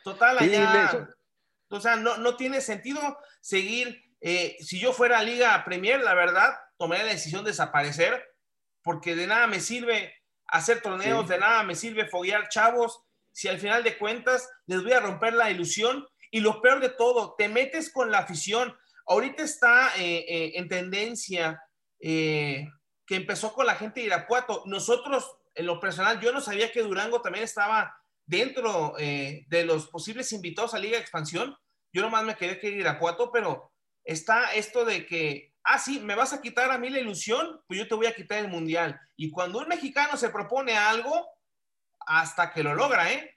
Total, 0.04 0.38
allá. 0.38 1.10
o 1.70 1.80
sea, 1.80 1.96
no, 1.96 2.18
no, 2.18 2.36
tiene 2.36 2.62
sentido 2.62 3.18
seguir. 3.42 4.04
Eh, 4.22 4.58
si 4.60 4.80
yo 4.80 4.94
fuera 4.94 5.20
a 5.20 5.24
Liga 5.24 5.64
Premier, 5.66 6.02
la 6.02 6.14
verdad, 6.14 6.54
tomaría 6.78 7.06
la 7.06 7.12
decisión 7.12 7.44
de 7.44 7.52
desaparecer, 7.52 8.36
porque 8.84 9.16
de 9.16 9.28
nada 9.28 9.48
me 9.48 9.60
sirve 9.60 10.14
hacer 10.48 10.82
torneos, 10.82 11.28
de 11.28 11.38
nada 11.38 11.64
me 11.64 11.76
sirve 11.76 12.08
foguear 12.08 12.50
chavos, 12.50 13.02
si 13.32 13.48
al 13.48 13.60
final 13.60 13.84
de 13.84 13.98
cuentas 13.98 14.50
les 14.66 14.82
voy 14.84 14.94
a 14.94 15.00
romper 15.00 15.34
la 15.34 15.52
ilusión. 15.52 16.08
Y 16.32 16.42
lo 16.42 16.62
peor 16.62 16.80
de 16.80 16.90
todo, 16.90 17.36
te 17.38 17.50
metes 17.50 17.92
con 17.92 18.12
la 18.12 18.20
afición. 18.20 18.78
Ahorita 19.08 19.42
está 19.42 19.92
eh, 19.98 20.52
en 20.56 20.68
tendencia 20.68 21.60
que 22.00 23.16
empezó 23.16 23.54
con 23.54 23.66
la 23.66 23.76
gente 23.76 24.00
de 24.00 24.06
Irapuato. 24.06 24.62
Nosotros, 24.68 25.38
en 25.56 25.66
lo 25.66 25.80
personal, 25.80 26.20
yo 26.20 26.32
no 26.32 26.40
sabía 26.40 26.72
que 26.72 26.84
Durango 26.84 27.20
también 27.20 27.44
estaba 27.44 27.99
dentro 28.30 28.94
eh, 29.00 29.44
de 29.48 29.66
los 29.66 29.88
posibles 29.88 30.32
invitados 30.34 30.76
a 30.76 30.80
Liga 30.80 30.98
de 30.98 31.02
Expansión. 31.02 31.58
Yo 31.92 32.04
nomás 32.04 32.24
me 32.24 32.36
quedé 32.36 32.60
que 32.60 32.70
Irapuato, 32.70 33.32
pero 33.32 33.72
está 34.04 34.54
esto 34.54 34.86
de 34.86 35.08
que, 35.08 35.56
ah, 35.64 35.80
sí, 35.80 36.00
me 36.00 36.14
vas 36.14 36.32
a 36.32 36.40
quitar 36.40 36.72
a 36.72 36.78
mí 36.78 36.92
la 36.92 37.00
ilusión, 37.00 37.60
pues 37.68 37.80
yo 37.80 37.88
te 37.88 37.96
voy 37.96 38.06
a 38.06 38.14
quitar 38.14 38.38
el 38.38 38.48
Mundial. 38.48 39.00
Y 39.16 39.32
cuando 39.32 39.58
un 39.58 39.68
mexicano 39.68 40.16
se 40.16 40.30
propone 40.30 40.78
algo, 40.78 41.28
hasta 42.06 42.54
que 42.54 42.62
lo 42.62 42.76
logra, 42.76 43.12
¿eh? 43.12 43.36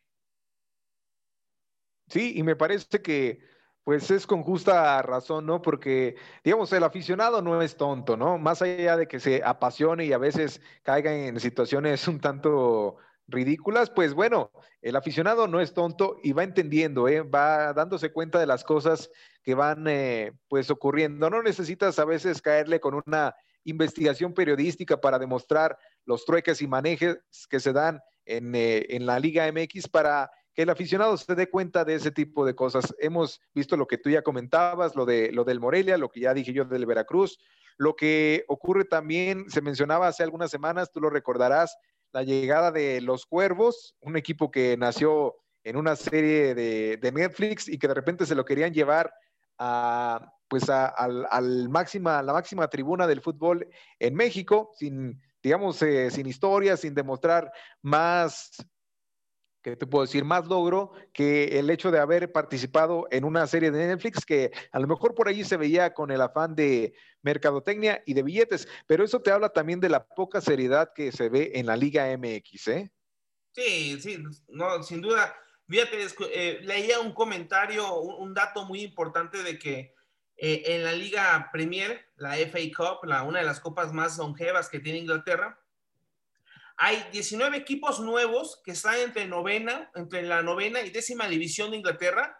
Sí, 2.08 2.34
y 2.36 2.42
me 2.42 2.54
parece 2.54 3.00
que 3.00 3.40
pues 3.84 4.10
es 4.10 4.26
con 4.26 4.42
justa 4.42 5.00
razón, 5.02 5.46
¿no? 5.46 5.60
Porque, 5.60 6.16
digamos, 6.44 6.72
el 6.72 6.84
aficionado 6.84 7.42
no 7.42 7.60
es 7.62 7.76
tonto, 7.76 8.16
¿no? 8.16 8.38
Más 8.38 8.62
allá 8.62 8.96
de 8.96 9.08
que 9.08 9.18
se 9.18 9.42
apasione 9.42 10.04
y 10.04 10.12
a 10.12 10.18
veces 10.18 10.60
caiga 10.82 11.12
en 11.12 11.40
situaciones 11.40 12.06
un 12.06 12.20
tanto 12.20 12.98
ridículas, 13.32 13.90
pues 13.90 14.14
bueno, 14.14 14.50
el 14.80 14.96
aficionado 14.96 15.48
no 15.48 15.60
es 15.60 15.74
tonto 15.74 16.18
y 16.22 16.32
va 16.32 16.44
entendiendo, 16.44 17.08
¿eh? 17.08 17.22
va 17.22 17.72
dándose 17.72 18.12
cuenta 18.12 18.38
de 18.38 18.46
las 18.46 18.62
cosas 18.62 19.10
que 19.42 19.54
van 19.54 19.86
eh, 19.88 20.32
pues 20.48 20.70
ocurriendo. 20.70 21.28
No 21.28 21.42
necesitas 21.42 21.98
a 21.98 22.04
veces 22.04 22.40
caerle 22.40 22.78
con 22.78 23.02
una 23.06 23.34
investigación 23.64 24.34
periodística 24.34 25.00
para 25.00 25.18
demostrar 25.18 25.78
los 26.04 26.24
trueques 26.24 26.62
y 26.62 26.66
manejes 26.66 27.18
que 27.48 27.60
se 27.60 27.72
dan 27.72 28.00
en, 28.24 28.54
eh, 28.54 28.86
en 28.90 29.06
la 29.06 29.18
Liga 29.18 29.50
MX 29.50 29.88
para 29.88 30.30
que 30.54 30.62
el 30.62 30.70
aficionado 30.70 31.16
se 31.16 31.34
dé 31.34 31.48
cuenta 31.48 31.84
de 31.84 31.94
ese 31.94 32.10
tipo 32.10 32.44
de 32.44 32.54
cosas. 32.54 32.94
Hemos 32.98 33.40
visto 33.54 33.76
lo 33.76 33.86
que 33.86 33.98
tú 33.98 34.10
ya 34.10 34.22
comentabas, 34.22 34.94
lo, 34.94 35.06
de, 35.06 35.32
lo 35.32 35.44
del 35.44 35.60
Morelia, 35.60 35.96
lo 35.96 36.10
que 36.10 36.20
ya 36.20 36.34
dije 36.34 36.52
yo 36.52 36.64
del 36.64 36.86
Veracruz, 36.86 37.38
lo 37.78 37.96
que 37.96 38.44
ocurre 38.48 38.84
también, 38.84 39.48
se 39.50 39.62
mencionaba 39.62 40.08
hace 40.08 40.22
algunas 40.22 40.50
semanas, 40.50 40.90
tú 40.92 41.00
lo 41.00 41.08
recordarás, 41.08 41.78
la 42.12 42.22
llegada 42.22 42.70
de 42.70 43.00
Los 43.00 43.26
Cuervos, 43.26 43.96
un 44.00 44.16
equipo 44.16 44.50
que 44.50 44.76
nació 44.76 45.36
en 45.64 45.76
una 45.76 45.96
serie 45.96 46.54
de, 46.54 47.12
Netflix 47.12 47.68
y 47.68 47.78
que 47.78 47.88
de 47.88 47.94
repente 47.94 48.26
se 48.26 48.34
lo 48.34 48.44
querían 48.44 48.72
llevar 48.72 49.12
a, 49.58 50.32
pues 50.48 50.68
a, 50.68 50.86
al, 50.86 51.68
máxima, 51.68 52.22
la 52.22 52.32
máxima 52.32 52.68
tribuna 52.68 53.06
del 53.06 53.20
fútbol 53.20 53.68
en 53.98 54.14
México, 54.14 54.70
sin, 54.74 55.20
digamos, 55.42 55.80
eh, 55.82 56.10
sin 56.10 56.26
historia, 56.26 56.76
sin 56.76 56.94
demostrar 56.94 57.52
más 57.80 58.50
que 59.62 59.76
te 59.76 59.86
puedo 59.86 60.04
decir, 60.04 60.24
más 60.24 60.46
logro 60.46 60.92
que 61.12 61.58
el 61.58 61.70
hecho 61.70 61.90
de 61.90 62.00
haber 62.00 62.32
participado 62.32 63.06
en 63.10 63.24
una 63.24 63.46
serie 63.46 63.70
de 63.70 63.86
Netflix 63.86 64.26
que 64.26 64.50
a 64.72 64.80
lo 64.80 64.88
mejor 64.88 65.14
por 65.14 65.28
allí 65.28 65.44
se 65.44 65.56
veía 65.56 65.94
con 65.94 66.10
el 66.10 66.20
afán 66.20 66.54
de 66.54 66.94
mercadotecnia 67.22 68.02
y 68.04 68.14
de 68.14 68.24
billetes, 68.24 68.66
pero 68.86 69.04
eso 69.04 69.20
te 69.22 69.30
habla 69.30 69.50
también 69.50 69.80
de 69.80 69.88
la 69.88 70.04
poca 70.04 70.40
seriedad 70.40 70.92
que 70.94 71.12
se 71.12 71.28
ve 71.28 71.52
en 71.54 71.66
la 71.66 71.76
Liga 71.76 72.06
MX, 72.16 72.68
¿eh? 72.68 72.92
Sí, 73.52 74.00
sí, 74.00 74.22
no, 74.48 74.82
sin 74.82 75.00
duda. 75.00 75.34
Fíjate, 75.68 76.06
eh, 76.32 76.60
leía 76.62 77.00
un 77.00 77.12
comentario, 77.12 78.00
un, 78.00 78.34
dato 78.34 78.64
muy 78.64 78.82
importante 78.82 79.42
de 79.42 79.58
que 79.58 79.94
eh, 80.36 80.62
en 80.66 80.84
la 80.84 80.92
Liga 80.92 81.48
Premier, 81.52 82.10
la 82.16 82.34
FA 82.36 82.58
Cup, 82.76 83.04
la, 83.04 83.22
una 83.22 83.38
de 83.38 83.44
las 83.44 83.60
copas 83.60 83.92
más 83.92 84.18
longevas 84.18 84.68
que 84.68 84.80
tiene 84.80 84.98
Inglaterra, 84.98 85.61
hay 86.84 87.06
19 87.12 87.58
equipos 87.58 88.00
nuevos 88.00 88.60
que 88.64 88.72
están 88.72 88.96
entre 88.96 89.28
novena, 89.28 89.88
entre 89.94 90.22
la 90.22 90.42
novena 90.42 90.80
y 90.80 90.90
décima 90.90 91.28
división 91.28 91.70
de 91.70 91.76
Inglaterra 91.76 92.36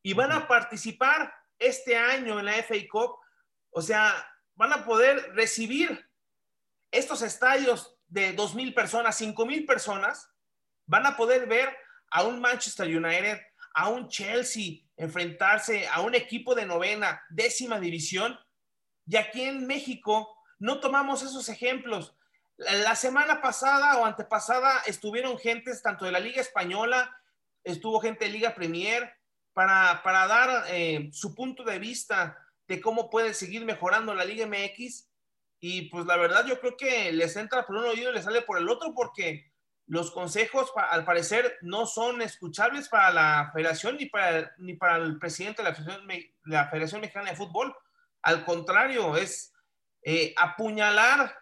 y 0.00 0.12
van 0.12 0.30
a 0.30 0.46
participar 0.46 1.34
este 1.58 1.96
año 1.96 2.38
en 2.38 2.44
la 2.44 2.52
FA 2.52 2.76
Cup. 2.88 3.16
O 3.70 3.82
sea, 3.82 4.14
van 4.54 4.72
a 4.72 4.84
poder 4.84 5.34
recibir 5.34 6.08
estos 6.92 7.20
estadios 7.22 7.96
de 8.06 8.36
2.000 8.36 8.72
personas, 8.76 9.20
5.000 9.20 9.66
personas, 9.66 10.30
van 10.86 11.06
a 11.06 11.16
poder 11.16 11.48
ver 11.48 11.76
a 12.12 12.22
un 12.22 12.40
Manchester 12.40 12.86
United, 12.86 13.40
a 13.74 13.88
un 13.88 14.08
Chelsea 14.08 14.84
enfrentarse 14.96 15.88
a 15.88 16.02
un 16.02 16.14
equipo 16.14 16.54
de 16.54 16.64
novena, 16.64 17.20
décima 17.28 17.80
división. 17.80 18.38
Y 19.04 19.16
aquí 19.16 19.42
en 19.42 19.66
México 19.66 20.44
no 20.60 20.78
tomamos 20.78 21.24
esos 21.24 21.48
ejemplos. 21.48 22.14
La 22.58 22.96
semana 22.96 23.40
pasada 23.40 23.98
o 23.98 24.04
antepasada 24.04 24.82
estuvieron 24.86 25.38
gentes 25.38 25.80
tanto 25.80 26.04
de 26.04 26.10
la 26.10 26.18
Liga 26.18 26.40
Española, 26.40 27.16
estuvo 27.62 28.00
gente 28.00 28.24
de 28.24 28.32
Liga 28.32 28.52
Premier, 28.52 29.14
para, 29.52 30.02
para 30.02 30.26
dar 30.26 30.64
eh, 30.68 31.08
su 31.12 31.36
punto 31.36 31.62
de 31.62 31.78
vista 31.78 32.36
de 32.66 32.80
cómo 32.80 33.10
puede 33.10 33.32
seguir 33.32 33.64
mejorando 33.64 34.12
la 34.12 34.24
Liga 34.24 34.46
MX. 34.46 35.08
Y 35.60 35.82
pues 35.82 36.04
la 36.06 36.16
verdad 36.16 36.46
yo 36.46 36.58
creo 36.60 36.76
que 36.76 37.12
les 37.12 37.36
entra 37.36 37.64
por 37.64 37.76
un 37.76 37.84
oído 37.84 38.10
y 38.10 38.14
les 38.14 38.24
sale 38.24 38.42
por 38.42 38.58
el 38.58 38.68
otro 38.68 38.92
porque 38.92 39.52
los 39.86 40.10
consejos 40.10 40.72
al 40.90 41.04
parecer 41.04 41.58
no 41.62 41.86
son 41.86 42.22
escuchables 42.22 42.88
para 42.88 43.12
la 43.12 43.50
federación 43.54 43.96
ni 43.96 44.06
para, 44.06 44.52
ni 44.58 44.74
para 44.74 44.96
el 44.96 45.18
presidente 45.18 45.62
de 45.62 45.70
la 46.44 46.68
Federación, 46.68 47.00
Mexicana 47.00 47.30
de 47.30 47.36
Fútbol. 47.36 47.74
Al 48.22 48.44
contrario, 48.44 49.16
es 49.16 49.52
eh, 50.02 50.34
apuñalar 50.36 51.36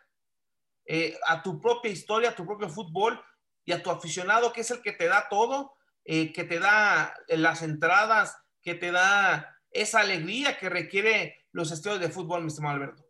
eh, 0.87 1.19
a 1.27 1.43
tu 1.43 1.61
propia 1.61 1.91
historia, 1.91 2.31
a 2.31 2.35
tu 2.35 2.47
propio 2.47 2.69
fútbol 2.69 3.21
y 3.65 3.73
a 3.73 3.83
tu 3.83 3.91
aficionado, 3.91 4.53
que 4.53 4.61
es 4.61 4.71
el 4.71 4.83
que 4.83 4.93
te 4.93 5.09
da 5.09 5.27
todo, 5.29 5.75
eh, 6.05 6.33
que 6.33 6.45
te 6.45 6.61
da 6.61 7.15
las 7.29 7.63
entradas, 7.63 8.37
que 8.63 8.75
te 8.75 8.93
da 8.93 9.57
esa 9.71 10.01
alegría 10.01 10.57
que 10.59 10.69
requiere 10.69 11.45
los 11.53 11.73
estilos 11.73 12.01
de 12.01 12.09
fútbol, 12.09 12.43
mi 12.43 12.49
estimado 12.49 12.77
Alberto. 12.77 13.05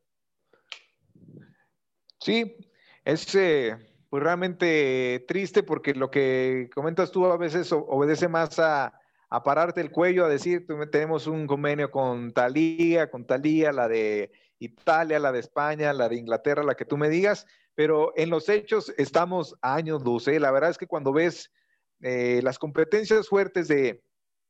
Sí, 2.20 2.56
es 3.04 3.34
eh, 3.34 3.76
pues 4.08 4.22
realmente 4.22 5.24
triste 5.28 5.62
porque 5.62 5.94
lo 5.94 6.10
que 6.10 6.70
comentas 6.74 7.10
tú 7.10 7.26
a 7.26 7.36
veces 7.36 7.70
obedece 7.72 8.28
más 8.28 8.58
a, 8.58 8.98
a 9.28 9.42
pararte 9.42 9.80
el 9.80 9.90
cuello, 9.90 10.24
a 10.24 10.28
decir, 10.28 10.66
tenemos 10.90 11.26
un 11.26 11.46
convenio 11.46 11.90
con 11.90 12.32
Talía, 12.32 13.10
con 13.10 13.26
Talía, 13.26 13.72
la 13.72 13.88
de 13.88 14.32
Italia, 14.58 15.18
la 15.18 15.32
de 15.32 15.40
España, 15.40 15.92
la 15.92 16.08
de 16.08 16.16
Inglaterra, 16.16 16.62
la 16.62 16.74
que 16.74 16.84
tú 16.84 16.96
me 16.96 17.08
digas, 17.08 17.46
pero 17.76 18.12
en 18.16 18.30
los 18.30 18.48
hechos 18.48 18.92
estamos 18.96 19.54
a 19.60 19.74
años 19.74 20.02
luz. 20.02 20.26
¿eh? 20.26 20.40
La 20.40 20.50
verdad 20.50 20.70
es 20.70 20.78
que 20.78 20.88
cuando 20.88 21.12
ves 21.12 21.52
eh, 22.00 22.40
las 22.42 22.58
competencias 22.58 23.28
fuertes 23.28 23.68
de 23.68 24.02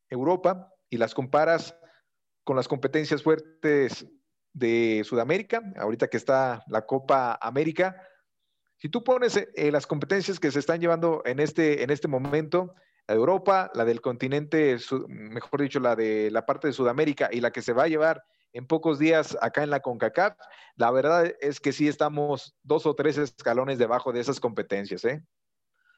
Europa 0.08 0.72
y 0.88 0.96
las 0.96 1.12
comparas 1.12 1.76
con 2.44 2.56
las 2.56 2.68
competencias 2.68 3.24
fuertes 3.24 4.06
de 4.52 5.02
Sudamérica, 5.04 5.60
ahorita 5.76 6.06
que 6.06 6.16
está 6.16 6.62
la 6.68 6.86
Copa 6.86 7.36
América, 7.42 8.00
si 8.76 8.88
tú 8.88 9.02
pones 9.02 9.36
eh, 9.36 9.72
las 9.72 9.88
competencias 9.88 10.38
que 10.38 10.52
se 10.52 10.60
están 10.60 10.80
llevando 10.80 11.22
en 11.24 11.40
este, 11.40 11.82
en 11.82 11.90
este 11.90 12.06
momento, 12.06 12.74
la 13.08 13.14
de 13.14 13.20
Europa, 13.20 13.72
la 13.74 13.84
del 13.84 14.00
continente, 14.00 14.76
mejor 15.08 15.62
dicho, 15.62 15.80
la 15.80 15.96
de 15.96 16.30
la 16.30 16.46
parte 16.46 16.68
de 16.68 16.72
Sudamérica 16.72 17.28
y 17.32 17.40
la 17.40 17.50
que 17.50 17.62
se 17.62 17.72
va 17.72 17.84
a 17.84 17.88
llevar 17.88 18.24
en 18.56 18.66
pocos 18.66 18.98
días 18.98 19.36
acá 19.42 19.62
en 19.62 19.68
la 19.70 19.80
CONCACAF, 19.80 20.34
la 20.76 20.90
verdad 20.90 21.30
es 21.40 21.60
que 21.60 21.72
sí 21.72 21.88
estamos 21.88 22.56
dos 22.62 22.86
o 22.86 22.94
tres 22.94 23.18
escalones 23.18 23.78
debajo 23.78 24.12
de 24.12 24.20
esas 24.20 24.40
competencias. 24.40 25.04
¿eh? 25.04 25.22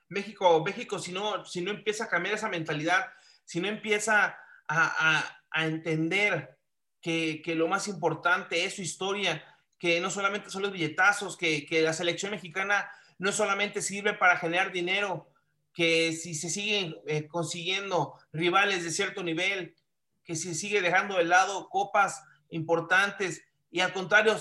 México, 0.09 0.61
México, 0.65 0.99
si 0.99 1.13
no, 1.13 1.45
si 1.45 1.61
no 1.61 1.71
empieza 1.71 2.05
a 2.05 2.09
cambiar 2.09 2.35
esa 2.35 2.49
mentalidad, 2.49 3.07
si 3.45 3.61
no 3.61 3.69
empieza 3.69 4.37
a, 4.67 5.35
entender 5.55 6.59
que, 7.01 7.43
lo 7.57 7.69
más 7.69 7.87
importante 7.87 8.65
es 8.65 8.75
su 8.75 8.83
historia, 8.83 9.43
que 9.79 10.01
no 10.01 10.11
solamente 10.11 10.51
son 10.51 10.63
los 10.63 10.73
billetazos, 10.73 11.37
que, 11.37 11.67
la 11.83 11.93
selección 11.93 12.33
mexicana 12.33 12.91
no 13.19 13.31
solamente 13.31 13.83
sirve 13.83 14.15
para 14.15 14.37
generar 14.37 14.73
dinero, 14.73 15.31
que 15.73 16.13
si 16.13 16.35
se 16.35 16.51
siguen 16.51 16.97
eh, 17.07 17.29
consiguiendo 17.29 18.15
rivales 18.33 18.83
de 18.83 18.91
cierto 18.91 19.23
nivel, 19.23 19.77
que 20.25 20.35
si 20.35 20.57
sigue 20.57 20.83
dejando 20.83 21.17
de 21.17 21.25
lado 21.25 21.69
copas 21.69 22.25
importantes 22.51 23.43
y 23.71 23.81
al 23.81 23.93
contrario, 23.93 24.39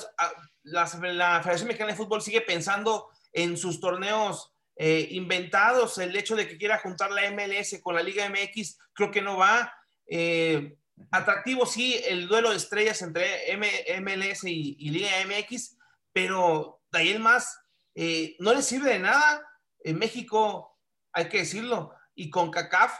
la, 0.63 0.87
Federación 0.87 1.67
Mexicana 1.67 1.91
de 1.91 1.97
Fútbol 1.97 2.21
sigue 2.21 2.41
pensando 2.41 3.09
en 3.33 3.57
sus 3.57 3.79
torneos 3.79 4.53
eh, 4.75 5.07
inventados, 5.11 5.97
el 5.97 6.15
hecho 6.15 6.35
de 6.35 6.47
que 6.47 6.57
quiera 6.57 6.79
juntar 6.79 7.11
la 7.11 7.29
MLS 7.31 7.79
con 7.81 7.95
la 7.95 8.03
Liga 8.03 8.29
MX, 8.29 8.77
creo 8.93 9.11
que 9.11 9.21
no 9.21 9.37
va. 9.37 9.73
Eh, 10.07 10.77
atractivo 11.11 11.65
sí 11.65 12.01
el 12.07 12.27
duelo 12.27 12.51
de 12.51 12.57
estrellas 12.57 13.01
entre 13.01 13.55
MLS 14.01 14.43
y, 14.45 14.89
Liga 14.89 15.09
MX, 15.25 15.77
pero 16.13 16.81
de 16.91 16.99
ahí 16.99 17.19
más 17.19 17.59
eh, 17.95 18.35
no 18.39 18.53
le 18.53 18.61
sirve 18.61 18.91
de 18.91 18.99
nada. 18.99 19.43
En 19.83 19.97
México, 19.99 20.77
hay 21.11 21.27
que 21.27 21.39
decirlo, 21.39 21.93
y 22.15 22.29
con 22.29 22.49
CACAF 22.51 22.93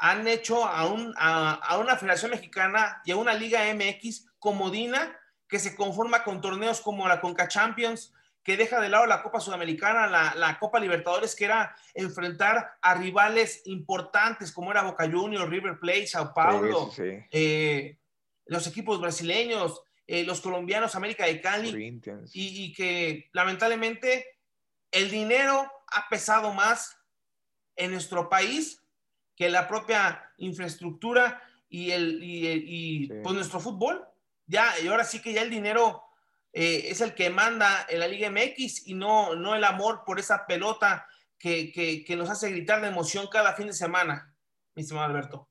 han 0.00 0.26
hecho 0.26 0.64
a, 0.64 0.80
a, 0.80 1.78
una 1.78 1.96
Federación 1.96 2.30
Mexicana 2.30 3.02
y 3.04 3.10
a 3.10 3.16
una 3.16 3.34
Liga 3.34 3.60
MX 3.74 4.28
comodina 4.38 5.14
que 5.46 5.58
se 5.58 5.76
conforma 5.76 6.24
con 6.24 6.40
torneos 6.40 6.80
como 6.80 7.06
la 7.06 7.20
Conca 7.20 7.48
Champions, 7.48 8.14
que 8.42 8.56
deja 8.56 8.80
de 8.80 8.88
lado 8.88 9.04
la 9.04 9.22
Copa 9.22 9.40
Sudamericana, 9.40 10.06
la, 10.34 10.58
Copa 10.58 10.80
Libertadores, 10.80 11.36
que 11.36 11.44
era 11.44 11.76
enfrentar 11.92 12.78
a 12.80 12.94
rivales 12.94 13.60
importantes 13.66 14.52
como 14.52 14.70
era 14.70 14.84
Boca 14.84 15.04
Juniors, 15.10 15.50
River 15.50 15.78
Plate, 15.78 16.06
Sao 16.06 16.32
Paulo, 16.32 16.90
eh, 16.98 17.98
los 18.46 18.66
equipos 18.66 18.98
brasileños, 19.02 19.82
eh, 20.06 20.24
los 20.24 20.40
colombianos, 20.40 20.94
América 20.94 21.26
de 21.26 21.42
Cali, 21.42 22.00
y, 22.32 22.64
y, 22.64 22.72
que 22.72 23.28
lamentablemente 23.32 24.38
el 24.92 25.10
dinero 25.10 25.70
ha 25.88 26.08
pesado 26.08 26.54
más 26.54 26.96
en 27.76 27.90
nuestro 27.90 28.30
país 28.30 28.79
que 29.40 29.48
la 29.48 29.66
propia 29.66 30.22
infraestructura 30.36 31.42
y, 31.66 31.92
el, 31.92 32.18
y, 32.22 33.08
pues, 33.22 33.34
nuestro 33.34 33.58
fútbol. 33.58 34.06
Ya, 34.46 34.78
y 34.84 34.88
ahora 34.88 35.02
sí 35.02 35.22
que 35.22 35.32
ya 35.32 35.40
el 35.40 35.48
dinero 35.48 36.02
eh, 36.52 36.88
es 36.88 37.00
el 37.00 37.14
que 37.14 37.30
manda 37.30 37.86
en 37.88 38.00
la 38.00 38.06
Liga 38.06 38.28
MX 38.28 38.86
y 38.86 38.92
no, 38.92 39.34
no 39.36 39.54
el 39.54 39.64
amor 39.64 40.02
por 40.04 40.20
esa 40.20 40.44
pelota 40.46 41.06
que, 41.38 41.72
que, 41.72 42.04
que, 42.04 42.16
nos 42.16 42.28
hace 42.28 42.50
gritar 42.50 42.82
de 42.82 42.88
emoción 42.88 43.28
cada 43.32 43.54
fin 43.54 43.68
de 43.68 43.72
semana. 43.72 44.30
mi 44.74 44.82
estimado 44.82 45.06
Alberto. 45.06 45.48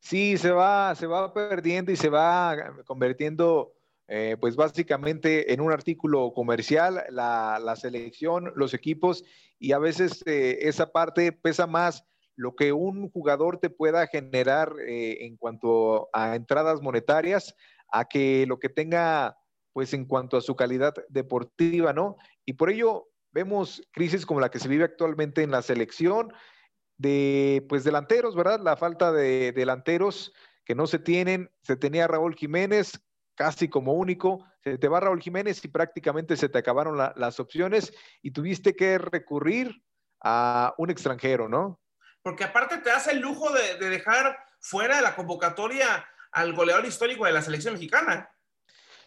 Sí, 0.00 0.36
se 0.36 0.50
va, 0.50 0.96
se 0.96 1.06
va 1.06 1.32
perdiendo 1.32 1.92
y 1.92 1.96
se 1.96 2.08
va 2.08 2.74
convirtiendo, 2.84 3.74
eh, 4.08 4.36
pues 4.40 4.56
básicamente 4.56 5.52
en 5.52 5.60
un 5.60 5.70
artículo 5.70 6.32
comercial, 6.34 7.04
la, 7.10 7.76
selección, 7.76 8.52
los 8.56 8.74
equipos, 8.74 9.22
y 9.60 9.70
a 9.70 9.78
veces 9.78 10.24
eh, 10.26 10.58
esa 10.62 10.90
parte 10.90 11.30
pesa 11.30 11.68
más 11.68 12.04
lo 12.36 12.54
que 12.54 12.72
un 12.72 13.10
jugador 13.10 13.58
te 13.58 13.70
pueda 13.70 14.06
generar 14.06 14.74
eh, 14.86 15.26
en 15.26 15.36
cuanto 15.36 16.08
a 16.12 16.36
entradas 16.36 16.80
monetarias, 16.82 17.54
a 17.92 18.06
que 18.06 18.46
lo 18.46 18.58
que 18.58 18.68
tenga, 18.68 19.36
pues 19.72 19.92
en 19.94 20.04
cuanto 20.04 20.36
a 20.36 20.40
su 20.40 20.56
calidad 20.56 20.94
deportiva, 21.08 21.92
¿no? 21.92 22.16
Y 22.44 22.54
por 22.54 22.70
ello 22.70 23.08
vemos 23.32 23.82
crisis 23.92 24.26
como 24.26 24.40
la 24.40 24.50
que 24.50 24.58
se 24.58 24.68
vive 24.68 24.84
actualmente 24.84 25.42
en 25.42 25.50
la 25.50 25.62
selección 25.62 26.32
de, 26.98 27.64
pues, 27.68 27.84
delanteros, 27.84 28.36
¿verdad? 28.36 28.60
La 28.60 28.76
falta 28.76 29.12
de 29.12 29.52
delanteros 29.52 30.32
que 30.64 30.74
no 30.74 30.86
se 30.86 30.98
tienen. 30.98 31.50
Se 31.62 31.76
tenía 31.76 32.06
Raúl 32.06 32.34
Jiménez 32.34 33.00
casi 33.34 33.68
como 33.68 33.94
único. 33.94 34.44
Se 34.62 34.76
te 34.76 34.88
va 34.88 35.00
Raúl 35.00 35.22
Jiménez 35.22 35.64
y 35.64 35.68
prácticamente 35.68 36.36
se 36.36 36.50
te 36.50 36.58
acabaron 36.58 36.98
las 36.98 37.40
opciones 37.40 37.92
y 38.20 38.32
tuviste 38.32 38.76
que 38.76 38.98
recurrir 38.98 39.82
a 40.22 40.74
un 40.76 40.90
extranjero, 40.90 41.48
¿no? 41.48 41.79
Porque 42.22 42.44
aparte 42.44 42.78
te 42.78 42.90
hace 42.90 43.12
el 43.12 43.20
lujo 43.20 43.50
de, 43.52 43.76
de 43.78 43.88
dejar 43.88 44.38
fuera 44.60 44.96
de 44.96 45.02
la 45.02 45.16
convocatoria 45.16 46.06
al 46.32 46.52
goleador 46.52 46.86
histórico 46.86 47.24
de 47.24 47.32
la 47.32 47.42
selección 47.42 47.74
mexicana. 47.74 48.30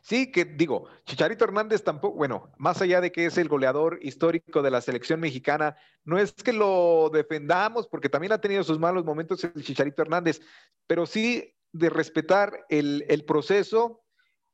Sí, 0.04 0.34
que 0.34 0.44
digo, 0.44 0.90
Chicharito 1.06 1.46
Hernández 1.46 1.82
tampoco, 1.82 2.18
bueno, 2.18 2.52
más 2.58 2.82
allá 2.82 3.00
de 3.00 3.14
que 3.14 3.26
es 3.26 3.38
el 3.38 3.48
goleador 3.48 4.00
histórico 4.02 4.62
de 4.62 4.70
la 4.70 4.82
selección 4.82 5.22
mexicana, 5.22 5.78
no 6.04 6.20
es 6.20 6.34
que 6.34 6.52
lo 6.52 7.10
defendamos, 7.14 7.88
porque 7.88 8.10
también 8.10 8.34
ha 8.34 8.42
tenido 8.42 8.66
sus 8.66 8.80
malos 8.80 9.06
momentos 9.06 9.42
el 9.46 9.64
Chicharito 9.64 10.02
Hernández, 10.02 10.42
pero 10.88 11.06
sí 11.06 11.56
de 11.72 11.90
respetar 11.90 12.66
el, 12.68 13.06
el 13.08 13.24
proceso 13.24 14.04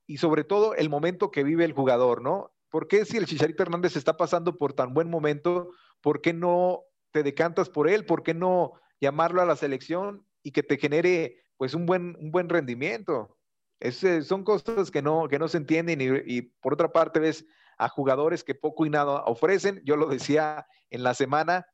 y 0.05 0.17
sobre 0.17 0.43
todo 0.43 0.75
el 0.75 0.87
momento 0.87 1.31
que 1.31 1.43
vive 1.43 1.65
el 1.65 1.73
jugador, 1.73 2.21
¿no? 2.21 2.53
¿Por 2.69 2.87
qué 2.87 3.03
si 3.03 3.17
el 3.17 3.25
Chicharito 3.25 3.63
Hernández 3.63 3.95
está 3.95 4.17
pasando 4.17 4.55
por 4.55 4.73
tan 4.73 4.93
buen 4.93 5.09
momento, 5.09 5.71
por 5.99 6.21
qué 6.21 6.31
no 6.31 6.83
te 7.11 7.23
decantas 7.23 7.69
por 7.69 7.89
él? 7.89 8.05
¿Por 8.05 8.23
qué 8.23 8.33
no 8.33 8.73
llamarlo 8.99 9.41
a 9.41 9.45
la 9.45 9.55
selección 9.55 10.25
y 10.43 10.51
que 10.51 10.63
te 10.63 10.77
genere 10.77 11.43
pues 11.57 11.73
un 11.73 11.85
buen, 11.85 12.15
un 12.19 12.31
buen 12.31 12.49
rendimiento? 12.49 13.37
Eh, 13.79 14.21
son 14.23 14.43
cosas 14.43 14.91
que 14.91 15.01
no, 15.01 15.27
que 15.27 15.39
no 15.39 15.47
se 15.47 15.57
entienden 15.57 15.99
y, 16.01 16.41
por 16.41 16.73
otra 16.73 16.91
parte 16.91 17.19
ves 17.19 17.45
a 17.77 17.87
jugadores 17.87 18.43
que 18.43 18.55
poco 18.55 18.85
y 18.85 18.89
nada 18.89 19.23
ofrecen. 19.25 19.81
Yo 19.85 19.95
lo 19.95 20.07
decía 20.07 20.67
en 20.89 21.03
la 21.03 21.13
semana, 21.13 21.65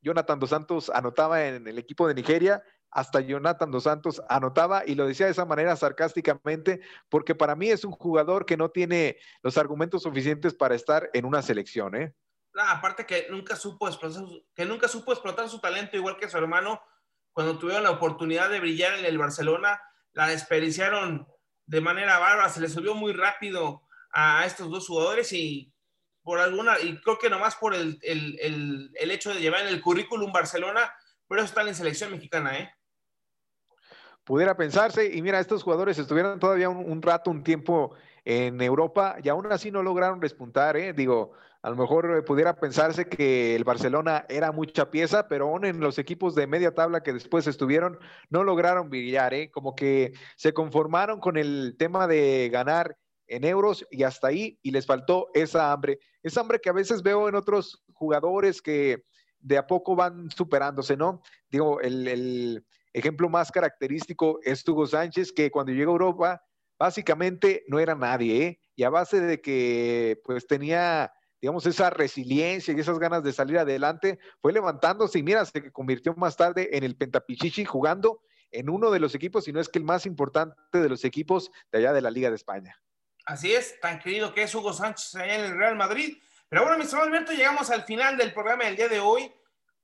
Jonathan 0.00 0.40
Dos 0.40 0.50
Santos 0.50 0.90
anotaba 0.94 1.46
en 1.46 1.68
el 1.68 1.78
equipo 1.78 2.08
de 2.08 2.14
Nigeria, 2.14 2.62
hasta 2.90 3.20
Jonathan 3.20 3.70
Dos 3.70 3.84
Santos 3.84 4.22
anotaba 4.30 4.82
y 4.86 4.94
lo 4.94 5.06
decía 5.06 5.26
de 5.26 5.32
esa 5.32 5.44
manera 5.44 5.76
sarcásticamente, 5.76 6.80
porque 7.10 7.34
para 7.34 7.54
mí 7.54 7.68
es 7.68 7.84
un 7.84 7.92
jugador 7.92 8.46
que 8.46 8.56
no 8.56 8.70
tiene 8.70 9.18
los 9.42 9.58
argumentos 9.58 10.02
suficientes 10.02 10.54
para 10.54 10.74
estar 10.74 11.10
en 11.12 11.26
una 11.26 11.42
selección. 11.42 11.94
¿eh? 11.94 12.14
Aparte 12.54 13.06
que 13.06 13.26
nunca, 13.30 13.56
supo 13.56 13.88
explotar, 13.88 14.24
que 14.54 14.64
nunca 14.64 14.88
supo 14.88 15.12
explotar 15.12 15.48
su 15.48 15.60
talento 15.60 15.96
igual 15.96 16.16
que 16.16 16.28
su 16.28 16.36
hermano 16.36 16.82
cuando 17.32 17.58
tuvieron 17.58 17.84
la 17.84 17.92
oportunidad 17.92 18.50
de 18.50 18.60
brillar 18.60 18.98
en 18.98 19.04
el 19.04 19.18
Barcelona 19.18 19.80
la 20.12 20.26
desperdiciaron 20.26 21.26
de 21.66 21.80
manera 21.80 22.18
bárbara, 22.18 22.48
se 22.48 22.60
le 22.60 22.68
subió 22.68 22.94
muy 22.94 23.12
rápido 23.12 23.82
a 24.12 24.44
estos 24.44 24.68
dos 24.70 24.88
jugadores 24.88 25.32
y 25.32 25.72
por 26.22 26.40
alguna, 26.40 26.78
y 26.80 27.00
creo 27.00 27.18
que 27.18 27.30
nomás 27.30 27.54
por 27.56 27.74
el, 27.74 28.00
hecho 28.94 29.32
de 29.32 29.40
llevar 29.40 29.62
en 29.62 29.68
el 29.68 29.80
currículum 29.80 30.32
Barcelona, 30.32 30.92
por 31.26 31.38
eso 31.38 31.46
están 31.46 31.68
en 31.68 31.74
selección 31.74 32.10
mexicana, 32.10 32.58
¿eh? 32.58 32.74
Pudiera 34.24 34.56
pensarse, 34.56 35.14
y 35.14 35.22
mira, 35.22 35.40
estos 35.40 35.62
jugadores 35.62 35.98
estuvieron 35.98 36.38
todavía 36.38 36.68
un 36.68 37.00
rato, 37.00 37.30
un 37.30 37.42
tiempo 37.42 37.96
en 38.24 38.60
Europa 38.60 39.16
y 39.22 39.28
aún 39.28 39.50
así 39.50 39.70
no 39.70 39.82
lograron 39.82 40.20
despuntar, 40.20 40.76
¿eh? 40.76 40.92
Digo, 40.92 41.32
a 41.62 41.70
lo 41.70 41.76
mejor 41.76 42.16
eh, 42.16 42.22
pudiera 42.22 42.56
pensarse 42.56 43.06
que 43.06 43.54
el 43.54 43.64
Barcelona 43.64 44.24
era 44.28 44.50
mucha 44.50 44.90
pieza, 44.90 45.28
pero 45.28 45.48
aún 45.48 45.64
en 45.64 45.80
los 45.80 45.98
equipos 45.98 46.34
de 46.34 46.46
media 46.46 46.74
tabla 46.74 47.02
que 47.02 47.12
después 47.12 47.46
estuvieron, 47.46 47.98
no 48.30 48.44
lograron 48.44 48.88
brillar, 48.88 49.34
¿eh? 49.34 49.50
Como 49.50 49.74
que 49.74 50.12
se 50.36 50.54
conformaron 50.54 51.20
con 51.20 51.36
el 51.36 51.76
tema 51.78 52.06
de 52.06 52.48
ganar 52.50 52.96
en 53.26 53.44
euros 53.44 53.86
y 53.90 54.04
hasta 54.04 54.28
ahí, 54.28 54.58
y 54.62 54.70
les 54.70 54.86
faltó 54.86 55.28
esa 55.34 55.70
hambre. 55.70 56.00
Esa 56.22 56.40
hambre 56.40 56.60
que 56.60 56.70
a 56.70 56.74
veces 56.74 57.02
veo 57.02 57.28
en 57.28 57.34
otros 57.34 57.82
jugadores 57.92 58.62
que 58.62 59.04
de 59.38 59.58
a 59.58 59.66
poco 59.66 59.94
van 59.94 60.30
superándose, 60.30 60.96
¿no? 60.96 61.22
Digo, 61.50 61.80
el, 61.80 62.08
el 62.08 62.66
ejemplo 62.92 63.28
más 63.28 63.52
característico 63.52 64.40
es 64.42 64.66
Hugo 64.66 64.86
Sánchez, 64.86 65.32
que 65.32 65.50
cuando 65.50 65.72
llegó 65.72 65.92
a 65.92 65.94
Europa, 65.94 66.42
básicamente 66.78 67.64
no 67.68 67.78
era 67.78 67.94
nadie, 67.94 68.46
¿eh? 68.46 68.60
Y 68.74 68.82
a 68.82 68.90
base 68.90 69.20
de 69.20 69.42
que 69.42 70.20
pues 70.24 70.46
tenía 70.46 71.12
digamos, 71.40 71.66
esa 71.66 71.90
resiliencia 71.90 72.74
y 72.74 72.80
esas 72.80 72.98
ganas 72.98 73.22
de 73.22 73.32
salir 73.32 73.58
adelante, 73.58 74.18
fue 74.40 74.52
levantándose 74.52 75.18
y 75.18 75.22
mira, 75.22 75.44
se 75.44 75.72
convirtió 75.72 76.14
más 76.14 76.36
tarde 76.36 76.76
en 76.76 76.84
el 76.84 76.96
Pentapichichi 76.96 77.64
jugando 77.64 78.22
en 78.50 78.68
uno 78.68 78.90
de 78.90 79.00
los 79.00 79.14
equipos, 79.14 79.44
si 79.44 79.52
no 79.52 79.60
es 79.60 79.68
que 79.68 79.78
el 79.78 79.84
más 79.84 80.06
importante 80.06 80.56
de 80.72 80.88
los 80.88 81.04
equipos 81.04 81.50
de 81.70 81.78
allá 81.78 81.92
de 81.92 82.02
la 82.02 82.10
Liga 82.10 82.28
de 82.30 82.36
España. 82.36 82.76
Así 83.24 83.52
es, 83.52 83.78
tan 83.80 84.00
querido 84.00 84.34
que 84.34 84.42
es 84.42 84.54
Hugo 84.54 84.72
Sánchez 84.72 85.14
allá 85.14 85.36
en 85.36 85.44
el 85.44 85.56
Real 85.56 85.76
Madrid. 85.76 86.18
Pero 86.48 86.62
bueno, 86.62 86.78
mi 86.78 86.84
estimado 86.84 87.06
Alberto, 87.06 87.32
llegamos 87.32 87.70
al 87.70 87.84
final 87.84 88.16
del 88.16 88.32
programa 88.32 88.64
del 88.64 88.76
día 88.76 88.88
de 88.88 88.98
hoy. 88.98 89.32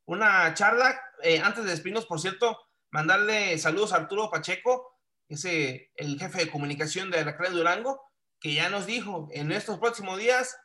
Una 0.07 0.53
charla, 0.55 1.01
eh, 1.23 1.41
antes 1.41 1.65
de 1.65 1.71
despedirnos, 1.71 2.07
por 2.07 2.21
cierto, 2.21 2.59
mandarle 2.91 3.57
saludos 3.59 3.93
a 3.93 3.97
Arturo 3.97 4.31
Pacheco, 4.31 4.99
ese 5.29 5.93
el 5.97 6.19
jefe 6.19 6.39
de 6.39 6.51
comunicación 6.51 7.11
de 7.11 7.25
la 7.25 7.33
de 7.33 7.51
Durango, 7.51 8.03
que 8.41 8.55
ya 8.55 8.69
nos 8.69 8.87
dijo 8.87 9.29
en 9.33 9.53
estos 9.53 9.79
próximos 9.79 10.19
días 10.19 10.57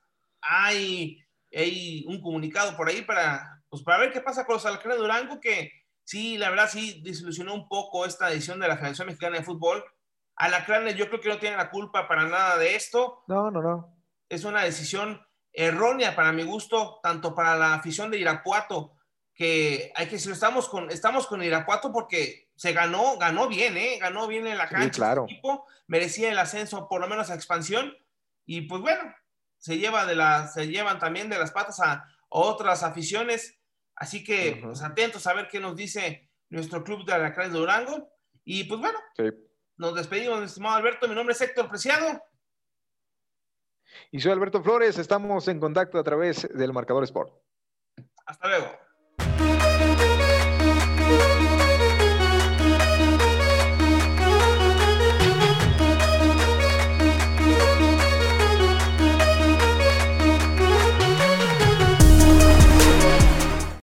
hay, 0.41 1.23
hay 1.54 2.06
un 2.08 2.21
comunicado 2.21 2.75
por 2.75 2.89
ahí 2.89 3.01
para, 3.04 3.63
pues 3.69 3.84
para 3.84 3.99
ver 3.99 4.12
qué 4.12 4.21
pasa 4.21 4.45
con 4.45 4.56
los 4.56 4.65
Alacranes 4.65 4.97
de 4.97 5.01
Durango, 5.01 5.39
que 5.39 5.71
sí, 6.04 6.38
la 6.38 6.49
verdad 6.49 6.69
sí 6.69 7.01
desilusionó 7.04 7.54
un 7.54 7.67
poco 7.67 8.06
esta 8.06 8.32
edición 8.32 8.60
de 8.60 8.67
la 8.67 8.77
Federación 8.77 9.08
Mexicana 9.08 9.38
de 9.38 9.43
Fútbol. 9.43 9.84
Alacranes 10.36 10.95
yo 10.95 11.08
creo 11.08 11.21
que 11.21 11.30
no 11.30 11.39
tiene 11.39 11.58
la 11.58 11.69
culpa 11.69 12.08
para 12.08 12.25
nada 12.25 12.58
de 12.58 12.75
esto. 12.75 13.23
No, 13.27 13.51
no, 13.51 13.62
no. 13.62 13.95
Es 14.30 14.43
una 14.43 14.63
decisión 14.63 15.21
errónea 15.54 16.15
para 16.15 16.32
mi 16.32 16.43
gusto, 16.43 16.99
tanto 17.04 17.36
para 17.36 17.58
la 17.58 17.73
afición 17.75 18.10
de 18.10 18.19
Irapuato, 18.19 18.97
que 19.34 19.91
hay 19.95 20.06
que 20.06 20.13
decirlo, 20.13 20.34
estamos 20.34 20.69
con, 20.69 20.89
estamos 20.91 21.27
con 21.27 21.43
Irapuato 21.43 21.91
porque 21.91 22.49
se 22.56 22.73
ganó, 22.73 23.17
ganó 23.17 23.47
bien, 23.47 23.77
¿eh? 23.77 23.97
Ganó 23.99 24.27
bien 24.27 24.47
en 24.47 24.58
la 24.58 24.69
cancha. 24.69 24.93
Sí, 24.93 24.99
claro. 24.99 25.23
equipo, 25.23 25.65
merecía 25.88 26.32
el 26.32 26.39
ascenso, 26.39 26.88
por 26.88 27.01
lo 27.01 27.08
menos 27.08 27.30
a 27.30 27.36
expansión. 27.36 27.93
Y 28.45 28.62
pues 28.62 28.82
bueno, 28.82 29.13
se, 29.62 29.78
lleva 29.78 30.06
de 30.06 30.15
la, 30.15 30.47
se 30.47 30.67
llevan 30.67 31.00
también 31.00 31.30
de 31.30 31.38
las 31.38 31.52
patas 31.52 31.80
a, 31.80 32.06
otras 32.30 32.84
aficiones. 32.84 33.60
Así 33.95 34.24
que 34.24 34.58
pues, 34.62 34.82
atentos 34.82 35.28
a 35.28 35.34
ver 35.34 35.50
qué 35.50 35.60
nos 35.60 35.76
dice 35.76 36.30
nuestro 36.50 36.84
club 36.84 37.06
de 37.06 37.13
Alacranes 37.13 37.54
de 37.54 37.60
Durango. 37.60 38.10
Y 38.43 38.63
pues 38.63 38.80
bueno, 38.80 38.97
nos 39.76 39.95
despedimos, 39.95 40.41
estimado 40.41 40.78
Alberto. 40.78 41.08
Mi 41.08 41.15
nombre 41.15 41.34
es 41.34 41.41
Héctor 41.41 41.69
Preciado. 41.69 42.24
Y 44.12 44.19
soy 44.19 44.32
Alberto 44.32 44.63
Flores. 44.63 44.97
Estamos 44.97 45.47
en 45.47 45.60
contacto 45.60 46.00
a 46.00 46.04
través 46.04 46.47
del 46.54 46.74
Marcador 46.74 47.04
Sport. 47.04 47.34
Hasta 48.26 48.47
luego. 48.47 48.80